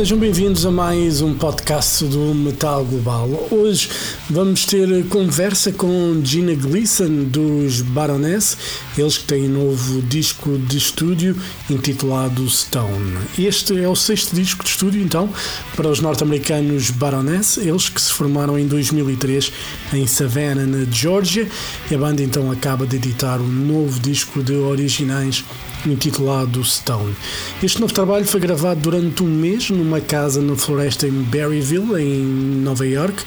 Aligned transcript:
Sejam 0.00 0.16
bem-vindos 0.16 0.64
a 0.64 0.70
mais 0.70 1.20
um 1.20 1.34
podcast 1.34 2.06
do 2.06 2.34
Metal 2.34 2.82
Global. 2.86 3.28
Hoje 3.50 3.90
vamos 4.30 4.64
ter 4.64 5.06
conversa 5.08 5.70
com 5.72 6.22
Gina 6.24 6.54
Gleason 6.54 7.24
dos 7.24 7.82
Baroness, 7.82 8.56
eles 8.96 9.18
que 9.18 9.24
têm 9.24 9.44
um 9.50 9.68
novo 9.68 10.00
disco 10.00 10.56
de 10.56 10.78
estúdio 10.78 11.36
intitulado 11.68 12.48
Stone. 12.48 13.18
Este 13.38 13.78
é 13.78 13.86
o 13.86 13.94
sexto 13.94 14.34
disco 14.34 14.64
de 14.64 14.70
estúdio, 14.70 15.02
então, 15.02 15.28
para 15.76 15.90
os 15.90 16.00
norte-americanos 16.00 16.90
Baroness, 16.92 17.58
eles 17.58 17.90
que 17.90 18.00
se 18.00 18.10
formaram 18.10 18.58
em 18.58 18.66
2003 18.66 19.52
em 19.92 20.06
Savannah, 20.06 20.64
na 20.64 20.90
Georgia, 20.90 21.46
e 21.90 21.94
a 21.94 21.98
banda 21.98 22.22
então 22.22 22.50
acaba 22.50 22.86
de 22.86 22.96
editar 22.96 23.38
um 23.38 23.46
novo 23.46 24.00
disco 24.00 24.42
de 24.42 24.54
originais 24.54 25.44
intitulado 25.88 26.62
Stone. 26.64 27.14
Este 27.62 27.80
novo 27.80 27.92
trabalho 27.92 28.24
foi 28.24 28.40
gravado 28.40 28.80
durante 28.80 29.22
um 29.22 29.28
mês 29.28 29.70
numa 29.70 30.00
casa 30.00 30.40
na 30.40 30.56
floresta 30.56 31.06
em 31.06 31.22
Berryville, 31.22 32.02
em 32.02 32.22
Nova 32.62 32.86
York, 32.86 33.22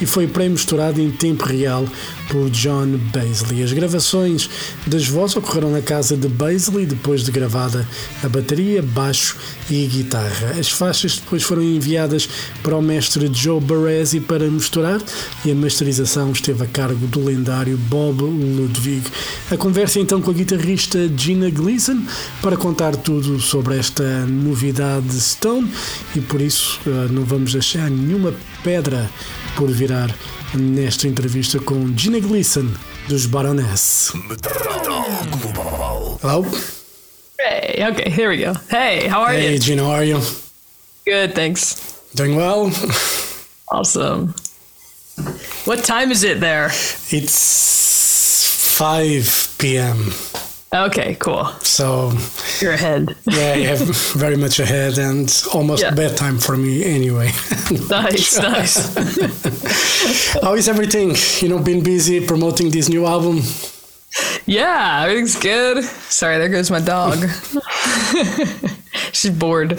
e 0.00 0.06
foi 0.06 0.26
pré-misturado 0.26 1.00
em 1.00 1.10
tempo 1.10 1.44
real 1.44 1.86
por 2.28 2.50
John 2.50 2.98
Baisley. 3.12 3.62
As 3.62 3.72
gravações 3.72 4.48
das 4.86 5.06
vozes 5.06 5.36
ocorreram 5.36 5.70
na 5.70 5.80
casa 5.80 6.16
de 6.16 6.28
Baisley, 6.28 6.86
depois 6.86 7.22
de 7.24 7.30
gravada 7.30 7.86
a 8.22 8.28
bateria, 8.28 8.82
baixo 8.82 9.36
e 9.70 9.86
guitarra. 9.86 10.54
As 10.58 10.70
faixas 10.70 11.16
depois 11.16 11.42
foram 11.42 11.62
enviadas 11.62 12.28
para 12.62 12.76
o 12.76 12.82
mestre 12.82 13.30
Joe 13.32 13.60
Baresi 13.60 14.20
para 14.20 14.48
misturar 14.48 15.00
e 15.44 15.50
a 15.50 15.54
masterização 15.54 16.32
esteve 16.32 16.64
a 16.64 16.66
cargo 16.66 17.06
do 17.06 17.24
lendário 17.24 17.76
Bob 17.76 18.22
Ludwig. 18.22 19.02
A 19.50 19.56
conversa 19.56 19.98
então 19.98 20.20
com 20.20 20.30
a 20.30 20.34
guitarrista 20.34 21.10
Gina 21.16 21.50
Gleason 21.50 21.97
para 22.42 22.56
contar 22.56 22.96
tudo 22.96 23.40
sobre 23.40 23.78
esta 23.78 24.02
novidade 24.26 25.20
Stone 25.20 25.70
e 26.14 26.20
por 26.20 26.40
isso 26.40 26.80
eh, 26.86 27.08
não 27.10 27.24
vamos 27.24 27.52
deixar 27.52 27.90
nenhuma 27.90 28.34
pedra 28.62 29.08
por 29.56 29.70
virar 29.70 30.14
nesta 30.54 31.06
entrevista 31.06 31.58
com 31.58 31.96
Gina 31.96 32.20
Gleason 32.20 32.66
dos 33.08 33.26
Baroness. 33.26 34.12
Hello? 36.22 36.44
Hey, 37.38 37.84
okay, 37.90 38.10
here 38.10 38.28
we 38.28 38.38
go. 38.38 38.52
Hey, 38.68 39.06
how 39.08 39.22
are 39.22 39.34
Hey 39.34 39.52
you? 39.54 39.58
Gina, 39.58 39.82
how 39.84 39.92
are 39.92 40.04
you? 40.04 40.20
Good, 41.04 41.34
thanks. 41.34 41.76
Doing 42.14 42.36
well? 42.36 42.70
Awesome. 43.70 44.34
What 45.64 45.84
time 45.84 46.10
is 46.10 46.24
it 46.24 46.40
there? 46.40 46.70
It's 47.10 48.76
5 48.78 49.56
p.m. 49.58 50.12
Okay, 50.74 51.14
cool. 51.18 51.46
So, 51.62 52.12
You're 52.60 52.74
ahead. 52.74 53.14
yeah, 53.24 53.54
have 53.54 53.78
very 54.16 54.36
much 54.36 54.60
ahead 54.60 54.98
and 54.98 55.28
almost 55.54 55.82
Yeah. 55.82 55.94
bedtime 55.94 56.38
for 56.38 56.56
me 56.56 56.84
anyway. 56.84 57.30
Nice, 57.90 58.38
nice. 58.52 58.94
How 60.42 60.54
is 60.54 60.68
everything? 60.68 61.14
You 61.40 61.48
know, 61.48 61.58
been 61.62 61.82
busy 61.82 62.26
promoting 62.26 62.70
this 62.70 62.88
new 62.88 63.04
album? 63.06 63.40
Yeah, 64.46 65.02
everything's 65.04 65.36
good. 65.38 65.84
Sorry, 65.84 66.38
there 66.38 66.48
goes 66.48 66.70
my 66.70 66.80
dog. 66.80 67.18
She's 69.12 69.30
bored. 69.32 69.70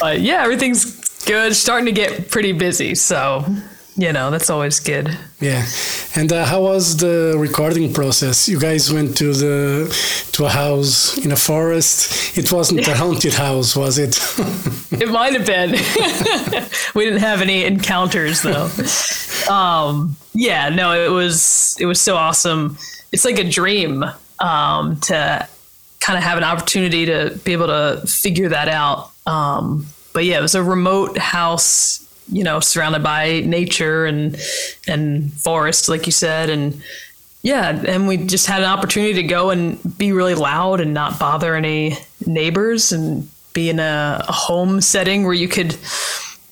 but 0.00 0.20
yeah, 0.20 0.42
everything's 0.42 0.84
good. 1.24 1.54
Starting 1.54 1.86
to 1.86 1.92
get 1.92 2.30
pretty 2.30 2.52
busy, 2.52 2.94
so 2.96 3.44
you 3.96 4.12
know 4.12 4.30
that's 4.30 4.50
always 4.50 4.80
good. 4.80 5.16
Yeah. 5.40 5.66
And 6.14 6.32
uh, 6.32 6.44
how 6.44 6.62
was 6.62 6.96
the 6.96 7.34
recording 7.36 7.92
process? 7.92 8.48
You 8.48 8.58
guys 8.58 8.92
went 8.92 9.16
to 9.18 9.32
the 9.32 9.94
to 10.32 10.44
a 10.44 10.48
house 10.48 11.18
in 11.18 11.32
a 11.32 11.36
forest. 11.36 12.36
It 12.38 12.50
wasn't 12.52 12.86
a 12.86 12.94
haunted 12.94 13.34
house, 13.34 13.76
was 13.76 13.98
it? 13.98 14.18
It 14.98 15.10
might 15.10 15.34
have 15.34 15.44
been. 15.44 15.72
we 16.94 17.04
didn't 17.04 17.20
have 17.20 17.42
any 17.42 17.64
encounters 17.64 18.40
though. 18.40 18.70
Um, 19.52 20.16
yeah, 20.32 20.70
no, 20.70 20.92
it 20.92 21.10
was 21.10 21.76
it 21.78 21.86
was 21.86 22.00
so 22.00 22.16
awesome. 22.16 22.78
It's 23.12 23.24
like 23.24 23.38
a 23.38 23.44
dream 23.48 24.04
um, 24.38 24.98
to 25.00 25.46
kind 26.00 26.16
of 26.16 26.22
have 26.22 26.38
an 26.38 26.44
opportunity 26.44 27.06
to 27.06 27.38
be 27.44 27.52
able 27.52 27.66
to 27.66 28.02
figure 28.06 28.48
that 28.48 28.68
out. 28.68 29.10
Um, 29.26 29.86
but 30.12 30.24
yeah, 30.24 30.38
it 30.38 30.42
was 30.42 30.54
a 30.54 30.62
remote 30.62 31.18
house, 31.18 32.05
you 32.28 32.44
know, 32.44 32.60
surrounded 32.60 33.02
by 33.02 33.40
nature 33.40 34.06
and 34.06 34.36
and 34.86 35.32
forest, 35.32 35.88
like 35.88 36.06
you 36.06 36.12
said, 36.12 36.50
and 36.50 36.82
yeah, 37.42 37.80
and 37.86 38.08
we 38.08 38.16
just 38.16 38.46
had 38.46 38.62
an 38.62 38.68
opportunity 38.68 39.14
to 39.14 39.22
go 39.22 39.50
and 39.50 39.78
be 39.96 40.12
really 40.12 40.34
loud 40.34 40.80
and 40.80 40.92
not 40.92 41.18
bother 41.18 41.54
any 41.54 41.96
neighbors 42.26 42.92
and 42.92 43.28
be 43.52 43.70
in 43.70 43.78
a, 43.78 44.24
a 44.26 44.32
home 44.32 44.80
setting 44.80 45.24
where 45.24 45.34
you 45.34 45.48
could 45.48 45.76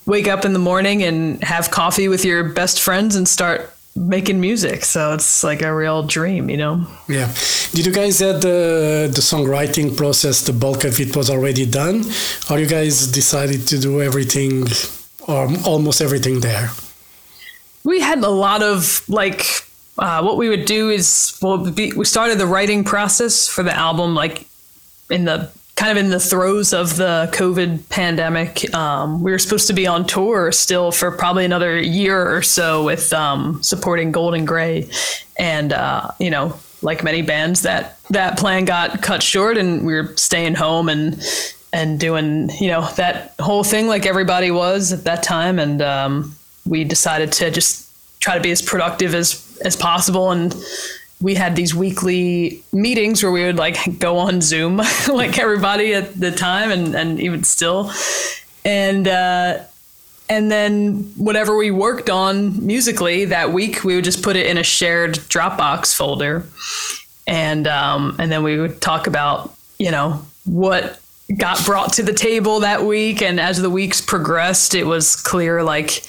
wake 0.05 0.27
up 0.27 0.45
in 0.45 0.53
the 0.53 0.59
morning 0.59 1.03
and 1.03 1.43
have 1.43 1.69
coffee 1.69 2.07
with 2.07 2.23
your 2.23 2.43
best 2.43 2.81
friends 2.81 3.15
and 3.15 3.27
start 3.27 3.75
making 3.95 4.39
music. 4.39 4.85
So 4.85 5.13
it's 5.13 5.43
like 5.43 5.61
a 5.61 5.73
real 5.73 6.03
dream, 6.03 6.49
you 6.49 6.57
know? 6.57 6.85
yeah. 7.07 7.33
Did 7.73 7.85
you 7.85 7.91
guys 7.91 8.19
had 8.19 8.41
the 8.41 9.09
the 9.13 9.21
songwriting 9.21 9.95
process? 9.97 10.45
The 10.45 10.53
bulk 10.53 10.83
of 10.85 10.99
it 10.99 11.15
was 11.15 11.29
already 11.29 11.65
done, 11.65 12.05
or 12.49 12.59
you 12.59 12.67
guys 12.67 13.07
decided 13.11 13.67
to 13.67 13.77
do 13.77 14.01
everything 14.01 14.65
or 15.27 15.49
almost 15.65 16.01
everything 16.01 16.39
there? 16.39 16.69
we 17.85 18.01
had 18.01 18.21
a 18.23 18.29
lot 18.29 18.61
of 18.61 19.07
like 19.07 19.45
uh, 19.97 20.21
what 20.21 20.35
we 20.35 20.49
would 20.49 20.65
do 20.65 20.89
is 20.89 21.37
well 21.41 21.57
be, 21.71 21.93
we 21.93 22.03
started 22.03 22.37
the 22.37 22.47
writing 22.47 22.83
process 22.83 23.47
for 23.47 23.63
the 23.63 23.73
album 23.73 24.13
like 24.13 24.45
in 25.09 25.23
the 25.23 25.49
kind 25.75 25.97
of 25.97 26.03
in 26.03 26.09
the 26.09 26.19
throes 26.19 26.73
of 26.73 26.97
the 26.97 27.29
covid 27.31 27.87
pandemic 27.89 28.73
um, 28.73 29.21
we 29.21 29.31
were 29.31 29.39
supposed 29.39 29.67
to 29.67 29.73
be 29.73 29.87
on 29.87 30.05
tour 30.05 30.51
still 30.51 30.91
for 30.91 31.11
probably 31.11 31.45
another 31.45 31.79
year 31.79 32.35
or 32.35 32.41
so 32.41 32.83
with 32.83 33.13
um, 33.13 33.61
supporting 33.63 34.11
Gold 34.11 34.45
& 34.45 34.47
Grey 34.47 34.89
and 35.37 35.71
uh, 35.71 36.11
you 36.19 36.31
know 36.31 36.57
like 36.81 37.03
many 37.03 37.21
bands 37.21 37.61
that 37.61 37.99
that 38.09 38.37
plan 38.37 38.65
got 38.65 39.01
cut 39.01 39.23
short 39.23 39.57
and 39.57 39.85
we 39.85 39.93
were 39.93 40.15
staying 40.17 40.55
home 40.55 40.89
and 40.89 41.21
and 41.75 41.99
doing 41.99 42.49
you 42.61 42.69
know 42.69 42.89
that 42.93 43.33
whole 43.37 43.63
thing 43.63 43.85
like 43.85 44.05
everybody 44.05 44.49
was 44.49 44.93
at 44.93 45.03
that 45.03 45.21
time. 45.21 45.59
And 45.59 45.81
um, 45.81 46.35
we 46.65 46.85
decided 46.85 47.33
to 47.33 47.51
just 47.51 47.91
try 48.21 48.35
to 48.35 48.41
be 48.41 48.51
as 48.51 48.61
productive 48.61 49.13
as 49.13 49.59
as 49.63 49.75
possible. 49.75 50.31
And 50.31 50.55
we 51.21 51.35
had 51.35 51.55
these 51.55 51.75
weekly 51.75 52.63
meetings 52.71 53.21
where 53.21 53.31
we 53.31 53.43
would 53.43 53.57
like 53.57 53.99
go 53.99 54.17
on 54.17 54.39
zoom 54.39 54.77
like 55.09 55.37
everybody 55.37 55.93
at 55.93 56.17
the 56.17 56.31
time 56.31 56.71
and 56.71 56.95
and 56.95 57.19
even 57.19 57.43
still. 57.43 57.91
And 58.63 59.05
uh 59.07 59.59
and 60.29 60.49
then 60.49 61.11
whatever 61.17 61.57
we 61.57 61.71
worked 61.71 62.09
on 62.09 62.65
musically 62.65 63.25
that 63.25 63.51
week 63.51 63.83
we 63.83 63.95
would 63.95 64.05
just 64.05 64.23
put 64.23 64.37
it 64.37 64.47
in 64.47 64.57
a 64.57 64.63
shared 64.63 65.15
dropbox 65.15 65.93
folder. 65.93 66.45
And 67.27 67.67
um 67.67 68.15
and 68.17 68.31
then 68.31 68.43
we 68.43 68.57
would 68.57 68.79
talk 68.79 69.07
about 69.07 69.53
you 69.77 69.91
know 69.91 70.25
what 70.45 71.01
got 71.37 71.63
brought 71.65 71.93
to 71.93 72.03
the 72.03 72.13
table 72.13 72.59
that 72.59 72.83
week 72.83 73.21
and 73.21 73.39
as 73.39 73.61
the 73.61 73.69
weeks 73.69 73.99
progressed 73.99 74.75
it 74.75 74.83
was 74.83 75.15
clear 75.15 75.63
like 75.63 76.03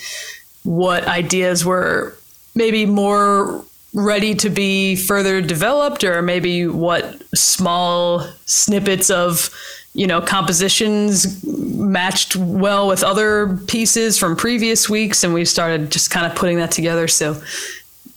what 0.63 1.07
ideas 1.07 1.65
were 1.65 2.17
maybe 2.55 2.85
more 2.85 3.65
ready 3.95 4.35
to 4.35 4.51
be 4.51 4.95
further 4.95 5.41
developed 5.41 6.05
or 6.05 6.21
maybe 6.21 6.67
what 6.67 7.23
small 7.35 8.27
snippets 8.45 9.09
of 9.09 9.51
you 9.95 10.07
know 10.07 10.21
compositions 10.21 11.43
matched 11.47 12.37
well 12.37 12.87
with 12.87 13.03
other 13.03 13.59
pieces 13.67 14.19
from 14.19 14.37
previous 14.37 14.89
weeks 14.89 15.25
and 15.25 15.33
we 15.33 15.45
started 15.45 15.91
just 15.91 16.11
kind 16.11 16.27
of 16.27 16.37
putting 16.37 16.59
that 16.59 16.71
together. 16.71 17.09
So 17.09 17.41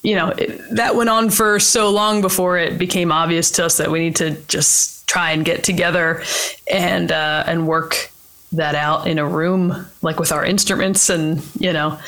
you 0.04 0.16
know 0.16 0.30
it, 0.30 0.62
that 0.76 0.96
went 0.96 1.10
on 1.10 1.30
for 1.30 1.60
so 1.60 1.90
long 1.90 2.22
before 2.22 2.58
it 2.58 2.78
became 2.78 3.12
obvious 3.12 3.50
to 3.52 3.66
us 3.66 3.78
that 3.78 3.90
we 3.90 4.00
need 4.00 4.18
to 4.18 4.32
just 4.48 4.99
try 5.10 5.32
and 5.32 5.44
get 5.44 5.64
together 5.64 6.24
and 6.72 7.12
uh, 7.12 7.44
and 7.48 7.68
work 7.68 8.12
that 8.52 8.76
out 8.76 9.08
in 9.08 9.18
a 9.18 9.28
room 9.28 9.88
like 10.02 10.20
with 10.20 10.32
our 10.32 10.46
instruments 10.46 11.10
and 11.10 11.44
you 11.60 11.74
know 11.74 12.00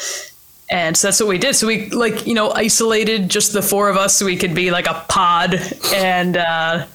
and 0.69 0.95
so 0.95 1.07
that's 1.07 1.19
what 1.19 1.27
we 1.27 1.37
did. 1.37 1.53
So 1.53 1.67
we 1.67 1.89
like 1.89 2.25
you 2.25 2.33
know 2.33 2.51
isolated 2.51 3.29
just 3.29 3.51
the 3.51 3.61
four 3.61 3.89
of 3.89 3.97
us. 3.97 4.17
So 4.17 4.25
we 4.25 4.37
could 4.37 4.55
be 4.55 4.71
like 4.71 4.87
a 4.87 5.03
pod 5.09 5.55
and 5.93 6.37
uh 6.37 6.85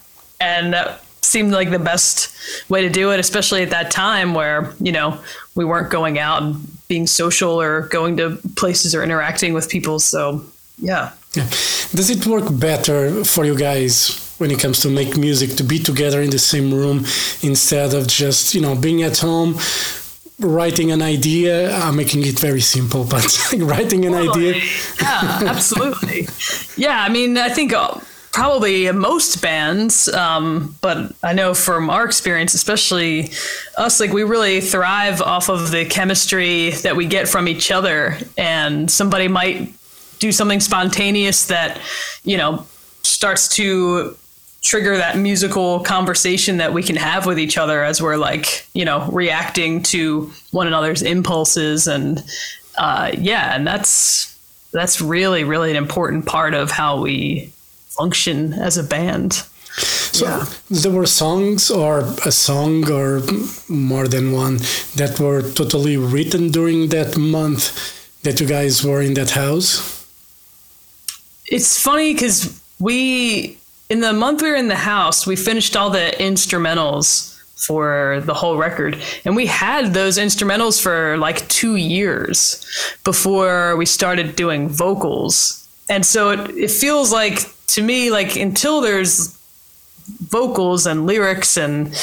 and 0.41 0.73
that 0.73 1.05
seemed 1.23 1.53
like 1.53 1.71
the 1.71 1.79
best 1.79 2.35
way 2.71 2.83
to 2.83 2.89
do 2.89 3.11
it 3.11 3.19
especially 3.19 3.63
at 3.63 3.71
that 3.71 3.91
time 3.91 4.33
where 4.33 4.73
you 4.81 4.93
know 4.93 5.21
we 5.57 5.65
weren't 5.65 5.91
going 5.91 6.19
out 6.19 6.43
and 6.43 6.55
being 6.89 7.07
social 7.07 7.61
or 7.61 7.89
going 7.89 8.17
to 8.17 8.39
places 8.55 8.95
or 8.95 9.03
interacting 9.03 9.53
with 9.53 9.69
people. 9.69 9.99
So 9.99 10.43
yeah. 10.79 11.13
Yeah. 11.35 11.49
Does 11.99 12.09
it 12.09 12.27
work 12.27 12.47
better 12.59 13.25
for 13.25 13.45
you 13.45 13.57
guys 13.59 14.26
when 14.39 14.51
it 14.51 14.59
comes 14.59 14.81
to 14.81 14.89
make 14.89 15.17
music 15.17 15.57
to 15.57 15.65
be 15.65 15.79
together 15.79 16.21
in 16.21 16.31
the 16.31 16.39
same 16.39 16.73
room 16.73 17.05
instead 17.43 17.95
of 17.95 18.07
just 18.07 18.55
you 18.55 18.61
know 18.61 18.75
being 18.75 19.03
at 19.03 19.19
home 19.19 19.57
writing 20.39 20.93
an 20.93 21.03
idea. 21.03 21.75
I'm 21.75 21.97
making 21.97 22.27
it 22.27 22.39
very 22.39 22.61
simple, 22.61 23.05
but 23.11 23.25
writing 23.59 24.05
an 24.05 24.13
Totally. 24.13 24.51
idea. 24.51 24.63
Yeah, 25.01 25.41
absolutely. 25.47 26.29
yeah, 26.77 27.03
I 27.03 27.09
mean, 27.09 27.39
I 27.39 27.49
think 27.49 27.73
uh, 27.73 27.99
probably 28.33 28.93
most 28.93 29.41
bands, 29.41 30.09
um, 30.09 30.77
but 30.83 31.15
I 31.23 31.33
know 31.33 31.55
from 31.55 31.89
our 31.89 32.05
experience, 32.05 32.53
especially 32.53 33.31
us, 33.79 33.99
like 33.99 34.13
we 34.13 34.25
really 34.25 34.61
thrive 34.61 35.23
off 35.23 35.49
of 35.49 35.71
the 35.71 35.87
chemistry 35.87 36.71
that 36.83 36.97
we 36.97 37.07
get 37.07 37.29
from 37.29 37.49
each 37.49 37.71
other. 37.71 38.19
And 38.37 38.91
somebody 38.91 39.29
might 39.29 39.73
do 40.19 40.33
something 40.33 40.61
spontaneous 40.61 41.47
that, 41.47 41.81
you 42.25 42.37
know, 42.37 42.67
starts 43.03 43.49
to 43.57 44.17
trigger 44.67 44.97
that 44.97 45.17
musical 45.17 45.81
conversation 45.81 46.57
that 46.57 46.73
we 46.73 46.83
can 46.83 46.97
have 46.97 47.25
with 47.25 47.39
each 47.39 47.57
other 47.57 47.85
as 47.85 48.03
we're 48.03 48.17
like 48.17 48.67
you 48.75 48.85
know 48.85 49.09
reacting 49.13 49.81
to 49.81 50.31
one 50.51 50.67
another's 50.67 51.03
impulses 51.03 51.87
and 51.87 52.25
uh, 52.79 53.13
yeah 53.17 53.55
and 53.55 53.65
that's 53.65 54.37
that's 54.73 55.01
really 55.01 55.45
really 55.45 55.71
an 55.71 55.77
important 55.77 56.27
part 56.27 56.53
of 56.53 56.71
how 56.73 57.01
we 57.01 57.49
function 57.89 58.53
as 58.55 58.77
a 58.77 58.83
band 58.83 59.33
So 60.13 60.27
there 60.71 60.93
were 60.99 61.07
songs 61.07 61.71
or 61.71 62.01
a 62.25 62.33
song 62.33 62.91
or 62.91 63.21
more 63.69 64.09
than 64.09 64.33
one 64.33 64.57
that 64.97 65.21
were 65.21 65.43
totally 65.43 65.97
written 65.99 66.51
during 66.51 66.89
that 66.89 67.17
month 67.17 67.65
that 68.23 68.41
you 68.41 68.47
guys 68.47 68.83
were 68.83 69.03
in 69.03 69.15
that 69.15 69.31
house. 69.31 69.69
it's 71.55 71.79
funny 71.89 72.15
because 72.15 72.39
we 72.79 73.59
in 73.89 74.01
the 74.01 74.13
month 74.13 74.43
we 74.43 74.51
were 74.51 74.57
in 74.57 74.69
the 74.69 74.77
house 74.77 75.27
we 75.27 75.37
finished 75.37 75.77
all 75.77 75.91
the 75.91 76.13
instrumentals 76.19 77.37
for 77.57 78.23
the 78.25 78.35
whole 78.35 78.59
record. 78.59 79.03
And 79.25 79.35
we 79.35 79.47
had 79.47 79.95
those 79.95 80.19
instrumentals 80.19 80.81
for 80.81 81.17
like 81.17 81.49
two 81.49 81.77
years 81.77 82.65
before 83.03 83.77
we 83.77 83.87
started 83.87 84.37
doing 84.37 84.69
vocals. 84.69 85.67
And 85.89 86.05
so 86.05 86.31
it, 86.31 86.51
it 86.51 86.71
feels 86.71 87.13
like 87.13 87.41
to 87.69 87.83
me 87.83 88.11
like 88.11 88.37
until 88.37 88.81
there's 88.81 89.37
vocals 90.29 90.87
and 90.87 91.07
lyrics 91.07 91.57
and 91.57 91.95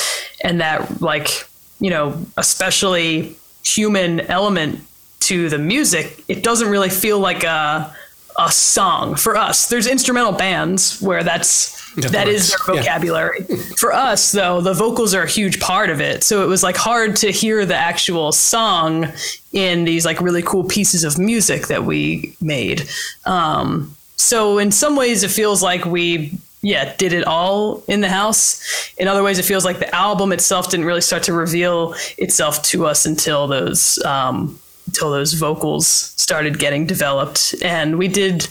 and 0.43 0.59
that 0.59 1.01
like 1.01 1.47
you 1.79 1.89
know 1.89 2.17
especially 2.35 3.37
human 3.63 4.19
element 4.21 4.81
to 5.21 5.47
the 5.47 5.57
music 5.57 6.21
it 6.27 6.43
doesn't 6.43 6.67
really 6.67 6.89
feel 6.89 7.17
like 7.19 7.45
a 7.45 7.95
a 8.39 8.51
song 8.51 9.15
for 9.15 9.35
us. 9.37 9.67
There's 9.67 9.87
instrumental 9.87 10.31
bands 10.33 11.01
where 11.01 11.23
that's 11.23 11.71
That 11.95 12.11
that 12.11 12.27
is 12.27 12.51
works, 12.51 12.65
their 12.65 12.75
yeah. 12.75 12.81
vocabulary. 12.81 13.43
For 13.77 13.93
us 13.93 14.31
though 14.31 14.61
the 14.61 14.73
vocals 14.73 15.13
are 15.13 15.23
a 15.23 15.29
huge 15.29 15.59
part 15.59 15.89
of 15.89 16.01
it. 16.01 16.23
So 16.23 16.43
it 16.43 16.47
was 16.47 16.63
like 16.63 16.75
hard 16.75 17.15
to 17.17 17.31
hear 17.31 17.65
the 17.65 17.75
actual 17.75 18.31
song 18.31 19.11
in 19.51 19.85
these 19.85 20.05
like 20.05 20.19
really 20.19 20.41
cool 20.41 20.63
pieces 20.63 21.03
of 21.03 21.17
music 21.19 21.67
that 21.67 21.83
we 21.83 22.35
made. 22.41 22.87
Um, 23.25 23.95
so 24.15 24.57
in 24.57 24.71
some 24.71 24.95
ways 24.95 25.23
it 25.23 25.31
feels 25.31 25.61
like 25.61 25.85
we 25.85 26.31
yeah 26.61 26.95
did 26.95 27.13
it 27.13 27.25
all 27.27 27.83
in 27.87 28.01
the 28.01 28.09
house. 28.09 28.61
In 28.97 29.07
other 29.07 29.21
ways 29.21 29.37
it 29.37 29.45
feels 29.45 29.65
like 29.65 29.79
the 29.79 29.93
album 29.93 30.31
itself 30.31 30.71
didn't 30.71 30.85
really 30.85 31.01
start 31.01 31.23
to 31.23 31.33
reveal 31.33 31.93
itself 32.17 32.63
to 32.63 32.85
us 32.87 33.05
until 33.05 33.47
those 33.47 34.01
um, 34.05 34.57
until 34.93 35.09
those 35.11 35.33
vocals 35.33 35.87
started 35.87 36.59
getting 36.59 36.85
developed 36.85 37.55
and 37.63 37.97
we 37.97 38.07
did 38.07 38.47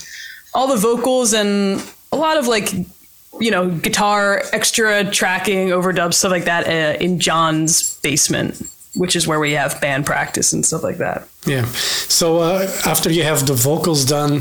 all 0.54 0.66
the 0.66 0.76
vocals 0.76 1.32
and 1.32 1.80
a 2.10 2.16
lot 2.16 2.36
of 2.36 2.48
like 2.48 2.72
you 3.40 3.50
know 3.50 3.70
guitar 3.70 4.42
extra 4.52 5.04
tracking 5.10 5.68
overdubs 5.68 6.14
stuff 6.14 6.32
like 6.32 6.44
that 6.46 6.66
uh, 6.66 6.98
in 7.04 7.20
john's 7.20 7.96
basement 8.02 8.60
which 8.96 9.14
is 9.16 9.26
where 9.26 9.38
we 9.40 9.52
have 9.52 9.80
band 9.80 10.04
practice 10.04 10.52
and 10.52 10.66
stuff 10.66 10.82
like 10.82 10.98
that 10.98 11.26
Yeah. 11.46 11.64
So 12.08 12.26
uh, 12.38 12.68
after 12.86 13.10
you 13.10 13.24
have 13.24 13.40
the 13.46 13.54
vocals 13.70 14.04
done, 14.04 14.32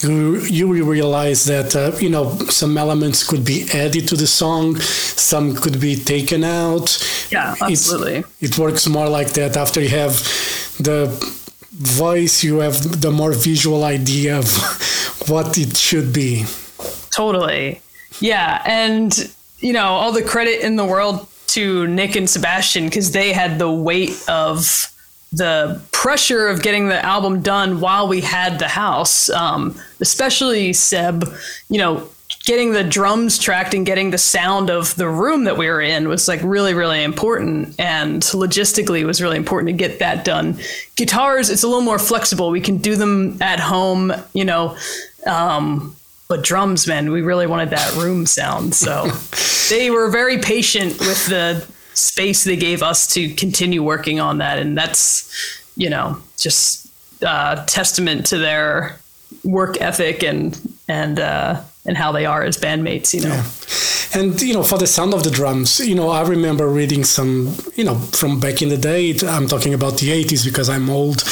you 0.00 0.40
you 0.58 0.90
realize 0.96 1.40
that 1.54 1.74
uh, 1.76 1.80
you 2.04 2.08
know 2.14 2.24
some 2.60 2.80
elements 2.80 3.24
could 3.30 3.44
be 3.44 3.58
added 3.84 4.08
to 4.08 4.16
the 4.16 4.26
song, 4.26 4.80
some 5.30 5.54
could 5.62 5.78
be 5.80 5.94
taken 6.14 6.44
out. 6.44 6.86
yeah 7.30 7.52
It's- 7.52 7.70
absolutely 7.70 8.18
it 8.40 8.56
works 8.58 8.86
more 8.86 9.08
like 9.18 9.30
that. 9.38 9.56
After 9.56 9.80
you 9.82 9.90
have 10.02 10.14
the 10.88 10.98
voice, 11.78 12.42
you 12.42 12.58
have 12.58 13.00
the 13.00 13.10
more 13.10 13.32
visual 13.32 13.84
idea 13.84 14.38
of 14.38 14.56
what 15.28 15.58
it 15.58 15.76
should 15.76 16.12
be. 16.12 16.44
Totally. 17.14 17.80
Yeah. 18.20 18.62
And, 18.64 19.32
you 19.58 19.72
know, 19.72 19.86
all 19.86 20.12
the 20.12 20.22
credit 20.22 20.60
in 20.60 20.76
the 20.76 20.84
world 20.84 21.26
to 21.48 21.86
Nick 21.86 22.16
and 22.16 22.28
Sebastian 22.28 22.86
because 22.86 23.12
they 23.12 23.32
had 23.32 23.58
the 23.58 23.70
weight 23.70 24.22
of 24.28 24.92
the 25.32 25.80
pressure 25.92 26.48
of 26.48 26.62
getting 26.62 26.88
the 26.88 27.04
album 27.04 27.42
done 27.42 27.80
while 27.80 28.08
we 28.08 28.20
had 28.20 28.58
the 28.58 28.68
house. 28.68 29.28
Um, 29.30 29.78
especially 30.00 30.72
Seb, 30.72 31.24
you 31.68 31.78
know, 31.78 32.08
getting 32.46 32.70
the 32.72 32.84
drums 32.84 33.38
tracked 33.38 33.74
and 33.74 33.84
getting 33.84 34.10
the 34.10 34.18
sound 34.18 34.70
of 34.70 34.94
the 34.94 35.08
room 35.08 35.44
that 35.44 35.58
we 35.58 35.68
were 35.68 35.80
in 35.80 36.08
was 36.08 36.28
like 36.28 36.40
really, 36.44 36.74
really 36.74 37.02
important. 37.02 37.74
And 37.78 38.22
logistically, 38.22 39.00
it 39.00 39.04
was 39.04 39.20
really 39.20 39.36
important 39.36 39.68
to 39.68 39.72
get 39.72 39.98
that 39.98 40.24
done. 40.24 40.56
Guitars, 40.94 41.50
it's 41.50 41.64
a 41.64 41.66
little 41.66 41.82
more 41.82 41.98
flexible. 41.98 42.50
We 42.50 42.60
can 42.60 42.78
do 42.78 42.94
them 42.94 43.42
at 43.42 43.58
home, 43.58 44.12
you 44.32 44.44
know. 44.44 44.76
Um, 45.26 45.96
but 46.28 46.44
drums, 46.44 46.86
man, 46.86 47.10
we 47.10 47.20
really 47.20 47.48
wanted 47.48 47.70
that 47.70 47.94
room 47.96 48.26
sound. 48.26 48.74
So 48.74 49.06
they 49.68 49.90
were 49.90 50.08
very 50.08 50.38
patient 50.38 51.00
with 51.00 51.26
the 51.26 51.66
space 51.94 52.44
they 52.44 52.56
gave 52.56 52.80
us 52.80 53.12
to 53.14 53.28
continue 53.34 53.82
working 53.82 54.20
on 54.20 54.38
that. 54.38 54.60
And 54.60 54.78
that's, 54.78 55.64
you 55.76 55.90
know, 55.90 56.18
just 56.38 56.86
uh, 57.24 57.64
testament 57.66 58.26
to 58.26 58.38
their 58.38 59.00
work 59.42 59.80
ethic 59.80 60.22
and, 60.22 60.56
and, 60.86 61.18
uh, 61.18 61.62
and 61.86 61.96
how 61.96 62.12
they 62.12 62.26
are 62.26 62.42
as 62.42 62.56
bandmates, 62.56 63.14
you 63.14 63.20
know. 63.20 63.42
And 64.14 64.40
you 64.40 64.54
know, 64.54 64.62
for 64.62 64.78
the 64.78 64.86
sound 64.86 65.14
of 65.14 65.24
the 65.24 65.30
drums, 65.30 65.80
you 65.80 65.94
know, 65.94 66.10
I 66.10 66.22
remember 66.22 66.68
reading 66.68 67.04
some, 67.04 67.54
you 67.74 67.84
know, 67.84 67.96
from 67.96 68.40
back 68.40 68.62
in 68.62 68.68
the 68.68 68.76
day. 68.76 69.14
I'm 69.26 69.46
talking 69.46 69.74
about 69.74 69.98
the 69.98 70.08
'80s 70.08 70.44
because 70.44 70.68
I'm 70.68 70.88
old, 70.88 71.24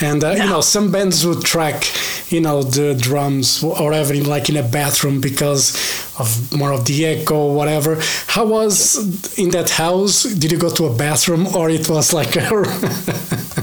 and 0.00 0.22
uh, 0.22 0.32
you 0.32 0.48
know, 0.48 0.60
some 0.60 0.90
bands 0.90 1.24
would 1.26 1.44
track, 1.44 1.84
you 2.30 2.40
know, 2.40 2.62
the 2.62 2.94
drums 2.94 3.62
or 3.62 3.92
ever 3.92 4.14
like 4.14 4.48
in 4.48 4.56
a 4.56 4.62
bathroom 4.62 5.20
because 5.20 5.74
of 6.18 6.52
more 6.52 6.72
of 6.72 6.84
the 6.86 7.06
echo, 7.06 7.52
whatever. 7.52 7.98
How 8.26 8.46
was 8.46 9.38
in 9.38 9.50
that 9.50 9.70
house? 9.70 10.24
Did 10.24 10.52
you 10.52 10.58
go 10.58 10.70
to 10.70 10.86
a 10.86 10.94
bathroom 10.94 11.46
or 11.54 11.70
it 11.70 11.88
was 11.88 12.12
like 12.12 12.36
a 12.36 12.40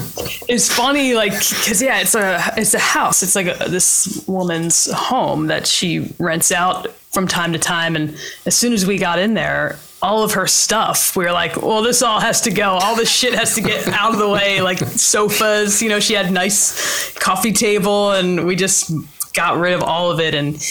it's 0.48 0.72
funny 0.72 1.14
like 1.14 1.32
because 1.32 1.82
yeah 1.82 2.02
it's 2.02 2.16
a 2.16 2.54
it's 2.58 2.74
a 2.74 2.80
house. 2.80 3.24
It's 3.24 3.36
like 3.36 3.48
a, 3.48 3.70
this 3.70 4.24
woman's 4.28 4.92
home 4.92 5.48
that 5.48 5.68
she 5.68 6.14
rents 6.20 6.52
out 6.52 6.92
from 7.12 7.28
time 7.28 7.54
to 7.54 7.60
time. 7.60 7.96
And 7.96 8.18
as 8.46 8.56
soon 8.56 8.74
as 8.74 8.86
we 8.86 8.98
got 8.98 9.20
in 9.20 9.34
there 9.34 9.78
all 10.02 10.22
of 10.22 10.34
her 10.34 10.46
stuff 10.46 11.16
we 11.16 11.24
were 11.24 11.32
like 11.32 11.62
well 11.62 11.82
this 11.82 12.02
all 12.02 12.20
has 12.20 12.42
to 12.42 12.52
go. 12.52 12.72
All 12.72 12.96
this 12.96 13.12
shit 13.12 13.34
has 13.34 13.56
to 13.56 13.62
get 13.62 13.88
out 13.88 14.14
of 14.14 14.20
the 14.20 14.30
way. 14.30 14.62
Like 14.62 14.80
sofas 14.80 15.82
you 15.82 15.90
know 15.90 16.00
she 16.00 16.14
had 16.14 16.32
nice 16.32 17.14
coffee 17.14 17.54
table 17.54 18.12
and 18.12 18.46
we 18.46 18.56
just 18.56 18.92
got 19.34 19.58
rid 19.58 19.74
of 19.74 19.84
all 19.84 20.12
of 20.12 20.20
it. 20.20 20.34
And 20.34 20.64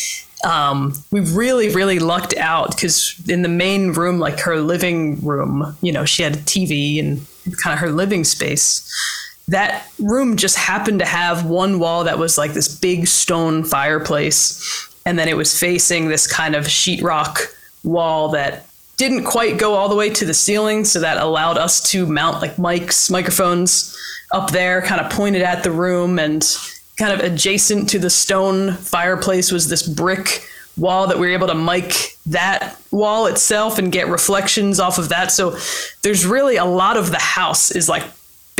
um, 0.44 0.92
we 1.10 1.20
really, 1.20 1.68
really 1.74 1.98
lucked 1.98 2.36
out 2.36 2.74
because 2.74 3.14
in 3.28 3.42
the 3.42 3.48
main 3.48 3.92
room, 3.92 4.18
like 4.18 4.40
her 4.40 4.60
living 4.60 5.20
room, 5.24 5.76
you 5.82 5.92
know, 5.92 6.04
she 6.04 6.22
had 6.22 6.34
a 6.34 6.38
TV 6.38 6.98
and 6.98 7.26
kind 7.62 7.74
of 7.74 7.80
her 7.80 7.90
living 7.90 8.24
space. 8.24 8.88
That 9.48 9.86
room 9.98 10.36
just 10.36 10.56
happened 10.56 11.00
to 11.00 11.04
have 11.04 11.44
one 11.44 11.78
wall 11.78 12.04
that 12.04 12.18
was 12.18 12.38
like 12.38 12.52
this 12.52 12.74
big 12.78 13.06
stone 13.06 13.64
fireplace. 13.64 14.88
And 15.04 15.18
then 15.18 15.28
it 15.28 15.36
was 15.36 15.58
facing 15.58 16.08
this 16.08 16.26
kind 16.26 16.54
of 16.54 16.64
sheetrock 16.64 17.54
wall 17.82 18.28
that 18.30 18.66
didn't 18.96 19.24
quite 19.24 19.58
go 19.58 19.74
all 19.74 19.88
the 19.88 19.96
way 19.96 20.10
to 20.10 20.24
the 20.24 20.34
ceiling. 20.34 20.84
So 20.84 21.00
that 21.00 21.18
allowed 21.18 21.58
us 21.58 21.82
to 21.90 22.06
mount 22.06 22.40
like 22.40 22.56
mics, 22.56 23.10
microphones 23.10 23.96
up 24.30 24.50
there, 24.50 24.80
kind 24.82 25.00
of 25.00 25.10
pointed 25.10 25.42
at 25.42 25.64
the 25.64 25.70
room 25.70 26.18
and 26.18 26.46
kind 26.98 27.12
of 27.12 27.20
adjacent 27.20 27.90
to 27.90 27.98
the 27.98 28.10
stone 28.10 28.72
fireplace 28.74 29.50
was 29.50 29.68
this 29.68 29.82
brick 29.82 30.46
wall 30.76 31.06
that 31.06 31.18
we 31.18 31.26
were 31.26 31.32
able 31.32 31.48
to 31.48 31.54
mic 31.54 32.16
that 32.26 32.78
wall 32.90 33.26
itself 33.26 33.78
and 33.78 33.92
get 33.92 34.08
reflections 34.08 34.78
off 34.80 34.98
of 34.98 35.08
that. 35.10 35.30
So 35.30 35.56
there's 36.02 36.24
really 36.24 36.56
a 36.56 36.64
lot 36.64 36.96
of 36.96 37.10
the 37.10 37.18
house 37.18 37.70
is 37.70 37.88
like 37.88 38.04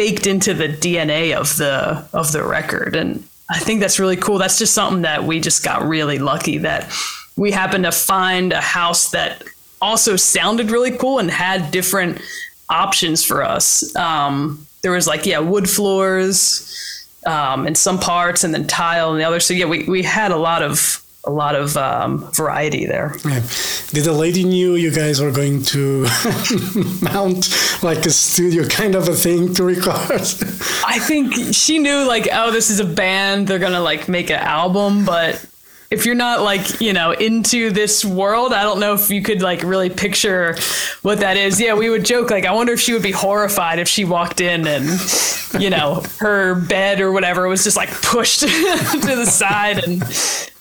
baked 0.02 0.26
into 0.26 0.52
the 0.52 0.66
DNA 0.66 1.32
of 1.32 1.56
the 1.59 2.04
of 2.12 2.32
the 2.32 2.42
record 2.42 2.97
and 2.97 3.23
I 3.49 3.61
think 3.61 3.78
that's 3.78 4.00
really 4.00 4.16
cool. 4.16 4.38
That's 4.38 4.59
just 4.59 4.75
something 4.75 5.02
that 5.02 5.23
we 5.23 5.38
just 5.38 5.62
got 5.62 5.87
really 5.87 6.18
lucky 6.18 6.59
that 6.59 6.92
we 7.37 7.52
happened 7.52 7.85
to 7.85 7.92
find 7.92 8.52
a 8.52 8.61
house 8.61 9.12
that 9.12 9.44
also 9.80 10.16
sounded 10.16 10.73
really 10.73 10.90
cool 10.90 11.21
and 11.21 11.30
had 11.30 11.71
different 11.71 12.21
options 12.68 13.23
for 13.23 13.44
us. 13.44 13.94
Um, 13.94 14.66
there 14.82 14.90
was 14.90 15.06
like 15.06 15.25
yeah, 15.25 15.38
wood 15.38 15.71
floors 15.71 17.09
um, 17.25 17.68
in 17.68 17.76
some 17.76 18.00
parts 18.00 18.42
and 18.42 18.52
then 18.52 18.66
tile 18.66 19.12
in 19.12 19.18
the 19.18 19.25
other. 19.25 19.38
So 19.38 19.54
yeah, 19.54 19.66
we, 19.66 19.85
we 19.85 20.02
had 20.02 20.32
a 20.32 20.37
lot 20.37 20.62
of 20.62 21.00
a 21.25 21.31
lot 21.31 21.55
of 21.55 21.76
um, 21.76 22.31
variety 22.33 22.85
there. 22.85 23.14
Yeah. 23.25 23.43
Did 23.91 24.05
the 24.05 24.12
lady 24.12 24.43
knew 24.45 24.75
you 24.75 24.91
guys 24.91 25.21
were 25.21 25.31
going 25.31 25.62
to 25.64 26.02
mount 27.02 27.49
like 27.83 28.05
a 28.07 28.11
studio 28.11 28.67
kind 28.67 28.95
of 28.95 29.09
a 29.09 29.14
thing 29.14 29.55
to 29.55 29.64
record? 29.64 30.21
I 30.85 30.99
think 30.99 31.55
she 31.55 31.79
knew 31.79 32.07
like, 32.07 32.29
oh, 32.33 32.50
this 32.50 32.71
is 32.71 32.81
a 32.81 32.85
band. 32.85 33.47
They're 33.47 33.61
gonna 33.61 33.81
like 33.81 34.09
make 34.09 34.31
an 34.31 34.41
album, 34.41 35.05
but 35.05 35.45
if 35.92 36.06
you're 36.06 36.14
not 36.14 36.40
like 36.40 36.80
you 36.80 36.92
know 36.92 37.12
into 37.12 37.70
this 37.70 38.04
world 38.04 38.52
i 38.52 38.62
don't 38.62 38.80
know 38.80 38.94
if 38.94 39.11
you 39.11 39.22
could 39.22 39.42
like 39.42 39.62
really 39.62 39.90
picture 39.90 40.56
what 41.02 41.20
that 41.20 41.37
is. 41.37 41.61
Yeah 41.61 41.75
we 41.75 41.90
would 41.90 42.04
joke 42.04 42.30
like 42.30 42.44
i 42.44 42.52
wonder 42.52 42.72
if 42.72 42.80
she 42.80 42.92
would 42.92 43.02
be 43.02 43.12
horrified 43.12 43.78
if 43.78 43.88
she 43.88 44.04
walked 44.04 44.40
in 44.40 44.66
and 44.66 44.87
you 45.61 45.70
know 45.70 46.02
her 46.18 46.54
bed 46.54 47.00
or 47.00 47.12
whatever 47.12 47.46
was 47.46 47.62
just 47.62 47.76
like 47.76 47.90
pushed 47.90 48.40
to 48.40 48.46
the 48.46 49.26
side 49.26 49.84
and 49.84 50.02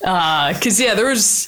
uh 0.04 0.54
because 0.54 0.80
yeah 0.80 0.96
there 0.96 1.08
was 1.08 1.48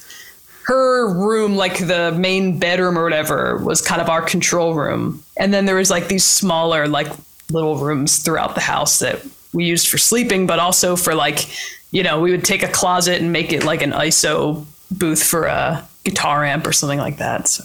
her 0.66 1.14
room 1.14 1.56
like 1.56 1.78
the 1.78 2.14
main 2.14 2.58
bedroom 2.58 2.98
or 2.98 3.04
whatever 3.04 3.58
was 3.58 3.82
kind 3.82 4.02
of 4.02 4.10
our 4.10 4.22
control 4.22 4.74
room. 4.74 5.22
And 5.38 5.54
then 5.54 5.66
there 5.66 5.76
was 5.76 5.90
like 5.90 6.08
these 6.08 6.24
smaller 6.24 6.88
like 6.88 7.08
little 7.52 7.78
rooms 7.78 8.20
throughout 8.20 8.56
the 8.56 8.62
house 8.62 9.00
that 9.00 9.22
we 9.54 9.66
used 9.66 9.88
for 9.88 9.98
sleeping 9.98 10.48
but 10.48 10.60
also 10.60 10.96
for 10.96 11.14
like 11.14 11.48
you 11.94 12.02
know, 12.02 12.20
we 12.20 12.32
would 12.32 12.44
take 12.44 12.64
a 12.64 12.68
closet 12.68 13.22
and 13.22 13.32
make 13.32 13.54
it 13.54 13.64
like 13.64 13.84
an 13.84 13.92
ISO 13.92 14.66
booth 14.92 15.24
for 15.24 15.46
a 15.46 15.88
guitar 16.04 16.44
amp 16.44 16.68
or 16.68 16.74
something 16.74 17.00
like 17.00 17.18
that. 17.18 17.48
So 17.48 17.64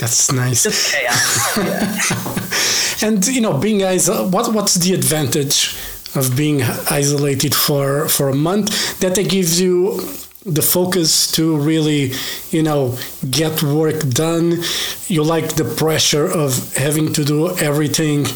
that's 0.00 0.32
nice. 0.32 0.64
Just 0.64 0.94
chaos. 0.94 3.02
and 3.02 3.24
you 3.28 3.42
know, 3.42 3.58
being 3.58 3.84
isolated, 3.84 4.32
what 4.32 4.52
what's 4.54 4.74
the 4.74 4.94
advantage 4.94 5.76
of 6.14 6.34
being 6.34 6.62
isolated 6.90 7.54
for 7.54 8.08
for 8.08 8.30
a 8.30 8.34
month? 8.34 8.98
That 9.00 9.18
it 9.18 9.28
gives 9.28 9.60
you 9.60 10.00
the 10.46 10.62
focus 10.62 11.30
to 11.32 11.58
really, 11.58 12.12
you 12.50 12.62
know, 12.62 12.96
get 13.30 13.62
work 13.62 14.08
done. 14.08 14.62
You 15.08 15.24
like 15.24 15.56
the 15.56 15.64
pressure 15.64 16.26
of 16.26 16.74
having 16.74 17.12
to 17.12 17.22
do 17.22 17.54
everything 17.58 18.26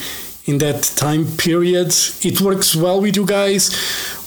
in 0.46 0.58
that 0.58 0.82
time 0.96 1.26
period. 1.36 1.94
It 2.22 2.40
works 2.40 2.74
well 2.74 3.00
with 3.00 3.16
you 3.16 3.26
guys 3.26 3.70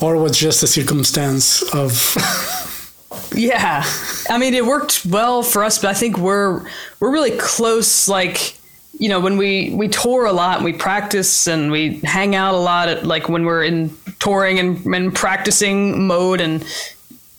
or 0.02 0.18
was 0.18 0.38
just 0.38 0.64
a 0.64 0.68
circumstance 0.68 1.62
of 1.74 2.16
yeah 3.34 3.84
i 4.30 4.38
mean 4.38 4.54
it 4.54 4.66
worked 4.66 5.06
well 5.06 5.42
for 5.42 5.64
us 5.64 5.80
but 5.80 5.90
i 5.90 5.94
think 5.94 6.18
we're 6.18 6.66
we're 7.00 7.12
really 7.12 7.32
close 7.38 8.08
like 8.08 8.58
you 9.00 9.10
know 9.10 9.20
when 9.20 9.38
we 9.38 9.74
we 9.76 9.88
tour 9.88 10.26
a 10.26 10.32
lot 10.34 10.58
and 10.58 10.66
we 10.66 10.74
practice 10.74 11.48
and 11.48 11.72
we 11.72 12.00
hang 12.00 12.36
out 12.36 12.54
a 12.54 12.58
lot 12.58 12.88
at, 12.88 13.06
like 13.06 13.30
when 13.30 13.46
we're 13.46 13.64
in 13.64 13.96
touring 14.20 14.60
and, 14.60 14.86
and 14.86 15.14
practicing 15.14 16.08
mode 16.08 16.42
and 16.42 16.66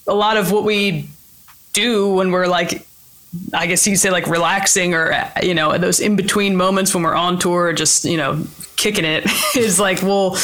a 0.07 0.13
lot 0.13 0.37
of 0.37 0.51
what 0.51 0.63
we 0.63 1.07
do 1.73 2.13
when 2.13 2.31
we're 2.31 2.47
like 2.47 2.86
I 3.53 3.67
guess 3.67 3.85
you'd 3.85 3.97
say 3.97 4.09
like 4.09 4.27
relaxing 4.27 4.93
or 4.93 5.13
you 5.41 5.53
know 5.53 5.77
those 5.77 5.99
in 5.99 6.15
between 6.15 6.55
moments 6.55 6.93
when 6.93 7.03
we're 7.03 7.15
on 7.15 7.39
tour, 7.39 7.73
just 7.73 8.05
you 8.05 8.17
know 8.17 8.43
kicking 8.75 9.05
it 9.05 9.25
is 9.55 9.79
like 9.79 10.01
we'll 10.01 10.37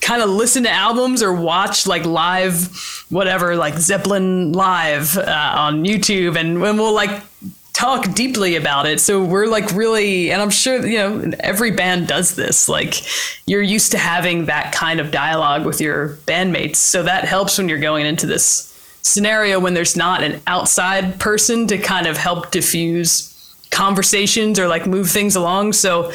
kind 0.00 0.22
of 0.22 0.30
listen 0.30 0.62
to 0.64 0.70
albums 0.70 1.22
or 1.22 1.32
watch 1.32 1.86
like 1.86 2.04
live 2.06 3.04
whatever 3.10 3.54
like 3.54 3.74
zeppelin 3.74 4.50
live 4.50 5.18
uh, 5.18 5.52
on 5.56 5.84
youtube 5.84 6.36
and 6.36 6.58
when 6.58 6.78
we'll 6.78 6.94
like 6.94 7.22
talk 7.80 8.12
deeply 8.12 8.56
about 8.56 8.84
it. 8.84 9.00
So 9.00 9.24
we're 9.24 9.46
like 9.46 9.72
really 9.72 10.30
and 10.30 10.42
i'm 10.42 10.50
sure 10.50 10.86
you 10.86 10.98
know 10.98 11.30
every 11.40 11.70
band 11.70 12.08
does 12.08 12.34
this. 12.36 12.68
Like 12.68 13.02
you're 13.46 13.62
used 13.62 13.92
to 13.92 13.98
having 13.98 14.46
that 14.46 14.72
kind 14.72 15.00
of 15.00 15.10
dialogue 15.10 15.64
with 15.64 15.80
your 15.80 16.10
bandmates. 16.26 16.76
So 16.76 17.02
that 17.02 17.24
helps 17.24 17.56
when 17.56 17.68
you're 17.68 17.78
going 17.78 18.04
into 18.04 18.26
this 18.26 18.69
scenario 19.02 19.58
when 19.58 19.74
there's 19.74 19.96
not 19.96 20.22
an 20.22 20.40
outside 20.46 21.18
person 21.18 21.66
to 21.68 21.78
kind 21.78 22.06
of 22.06 22.16
help 22.16 22.50
diffuse 22.50 23.26
conversations 23.70 24.58
or 24.58 24.68
like 24.68 24.86
move 24.86 25.10
things 25.10 25.36
along. 25.36 25.72
So 25.72 26.12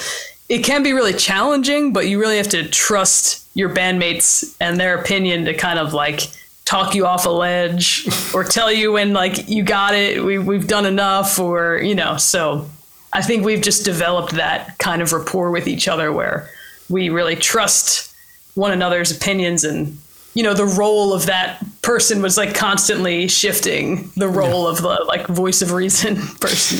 it 0.50 0.64
can 0.64 0.84
be 0.84 0.94
really 0.94 1.14
challenging, 1.14 1.94
but 1.94 2.08
you 2.08 2.20
really 2.20 2.38
have 2.38 2.50
to 2.50 2.68
trust 2.70 3.48
your 3.56 3.70
bandmates 3.70 4.56
and 4.60 4.80
their 4.80 4.98
opinion 4.98 5.46
to 5.46 5.54
kind 5.54 5.80
of 5.80 5.94
like 5.94 6.22
talk 6.66 6.94
you 6.96 7.06
off 7.06 7.26
a 7.26 7.30
ledge 7.30 8.08
or 8.34 8.44
tell 8.44 8.72
you 8.72 8.92
when 8.92 9.14
like 9.14 9.48
you 9.48 9.64
got 9.64 9.96
it, 9.96 10.24
we, 10.24 10.38
we've 10.38 10.68
done 10.68 10.86
enough, 10.86 11.40
or, 11.40 11.78
you 11.78 11.96
know, 11.96 12.18
so 12.18 12.70
I 13.14 13.22
think 13.22 13.46
we've 13.46 13.62
just 13.62 13.86
developed 13.86 14.34
that 14.34 14.78
kind 14.78 15.02
of 15.02 15.14
rapport 15.14 15.52
with 15.52 15.68
each 15.68 15.88
other 15.88 16.12
where 16.12 16.50
we 16.90 17.10
really 17.10 17.36
trust 17.36 18.14
one 18.56 18.72
another's 18.72 19.12
opinions 19.12 19.64
and 19.64 19.98
you 20.36 20.44
know 20.44 20.54
the 20.54 20.66
role 20.66 21.14
of 21.14 21.26
that 21.26 21.64
person 21.82 22.22
was 22.22 22.38
like 22.38 22.54
constantly 22.54 23.28
shifting 23.28 24.12
the 24.16 24.28
role 24.28 24.66
yeah. 24.66 24.70
of 24.70 24.82
the 24.82 25.04
like 25.08 25.26
voice 25.28 25.62
of 25.62 25.72
reason 25.72 26.16
person 26.40 26.78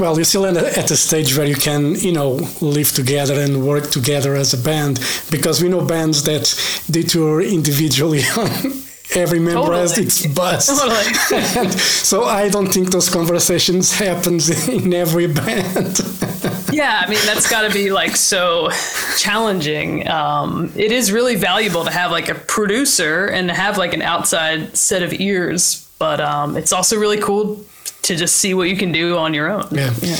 well 0.00 0.14
you're 0.16 0.24
still 0.24 0.46
at 0.46 0.90
a 0.90 0.96
stage 0.96 1.36
where 1.36 1.46
you 1.46 1.56
can 1.56 1.96
you 1.96 2.12
know 2.12 2.32
live 2.60 2.92
together 2.92 3.34
and 3.40 3.66
work 3.66 3.90
together 3.90 4.36
as 4.36 4.52
a 4.54 4.58
band 4.58 5.00
because 5.30 5.62
we 5.62 5.68
know 5.68 5.84
bands 5.84 6.22
that 6.22 6.54
they 6.88 7.02
tour 7.02 7.40
individually 7.40 8.22
every 9.16 9.38
member 9.38 9.60
totally. 9.60 9.80
has 9.80 9.98
its 9.98 10.26
bus. 10.26 10.66
Totally. 10.80 11.70
so 11.78 12.24
I 12.24 12.48
don't 12.48 12.72
think 12.72 12.90
those 12.90 13.08
conversations 13.08 13.92
happens 13.92 14.68
in 14.68 14.92
every 14.92 15.26
band. 15.26 16.00
yeah, 16.72 17.02
I 17.04 17.08
mean 17.08 17.20
that's 17.24 17.48
got 17.48 17.62
to 17.62 17.72
be 17.72 17.92
like 17.92 18.16
so 18.16 18.70
challenging. 19.16 20.08
Um, 20.08 20.72
it 20.76 20.92
is 20.92 21.12
really 21.12 21.36
valuable 21.36 21.84
to 21.84 21.90
have 21.90 22.10
like 22.10 22.28
a 22.28 22.34
producer 22.34 23.26
and 23.26 23.48
to 23.48 23.54
have 23.54 23.78
like 23.78 23.94
an 23.94 24.02
outside 24.02 24.76
set 24.76 25.02
of 25.02 25.12
ears, 25.12 25.88
but 25.98 26.20
um, 26.20 26.56
it's 26.56 26.72
also 26.72 26.98
really 26.98 27.20
cool 27.20 27.64
to 28.02 28.16
just 28.16 28.36
see 28.36 28.54
what 28.54 28.68
you 28.68 28.76
can 28.76 28.92
do 28.92 29.16
on 29.16 29.34
your 29.34 29.50
own. 29.50 29.68
Yeah. 29.70 29.92
yeah. 30.00 30.16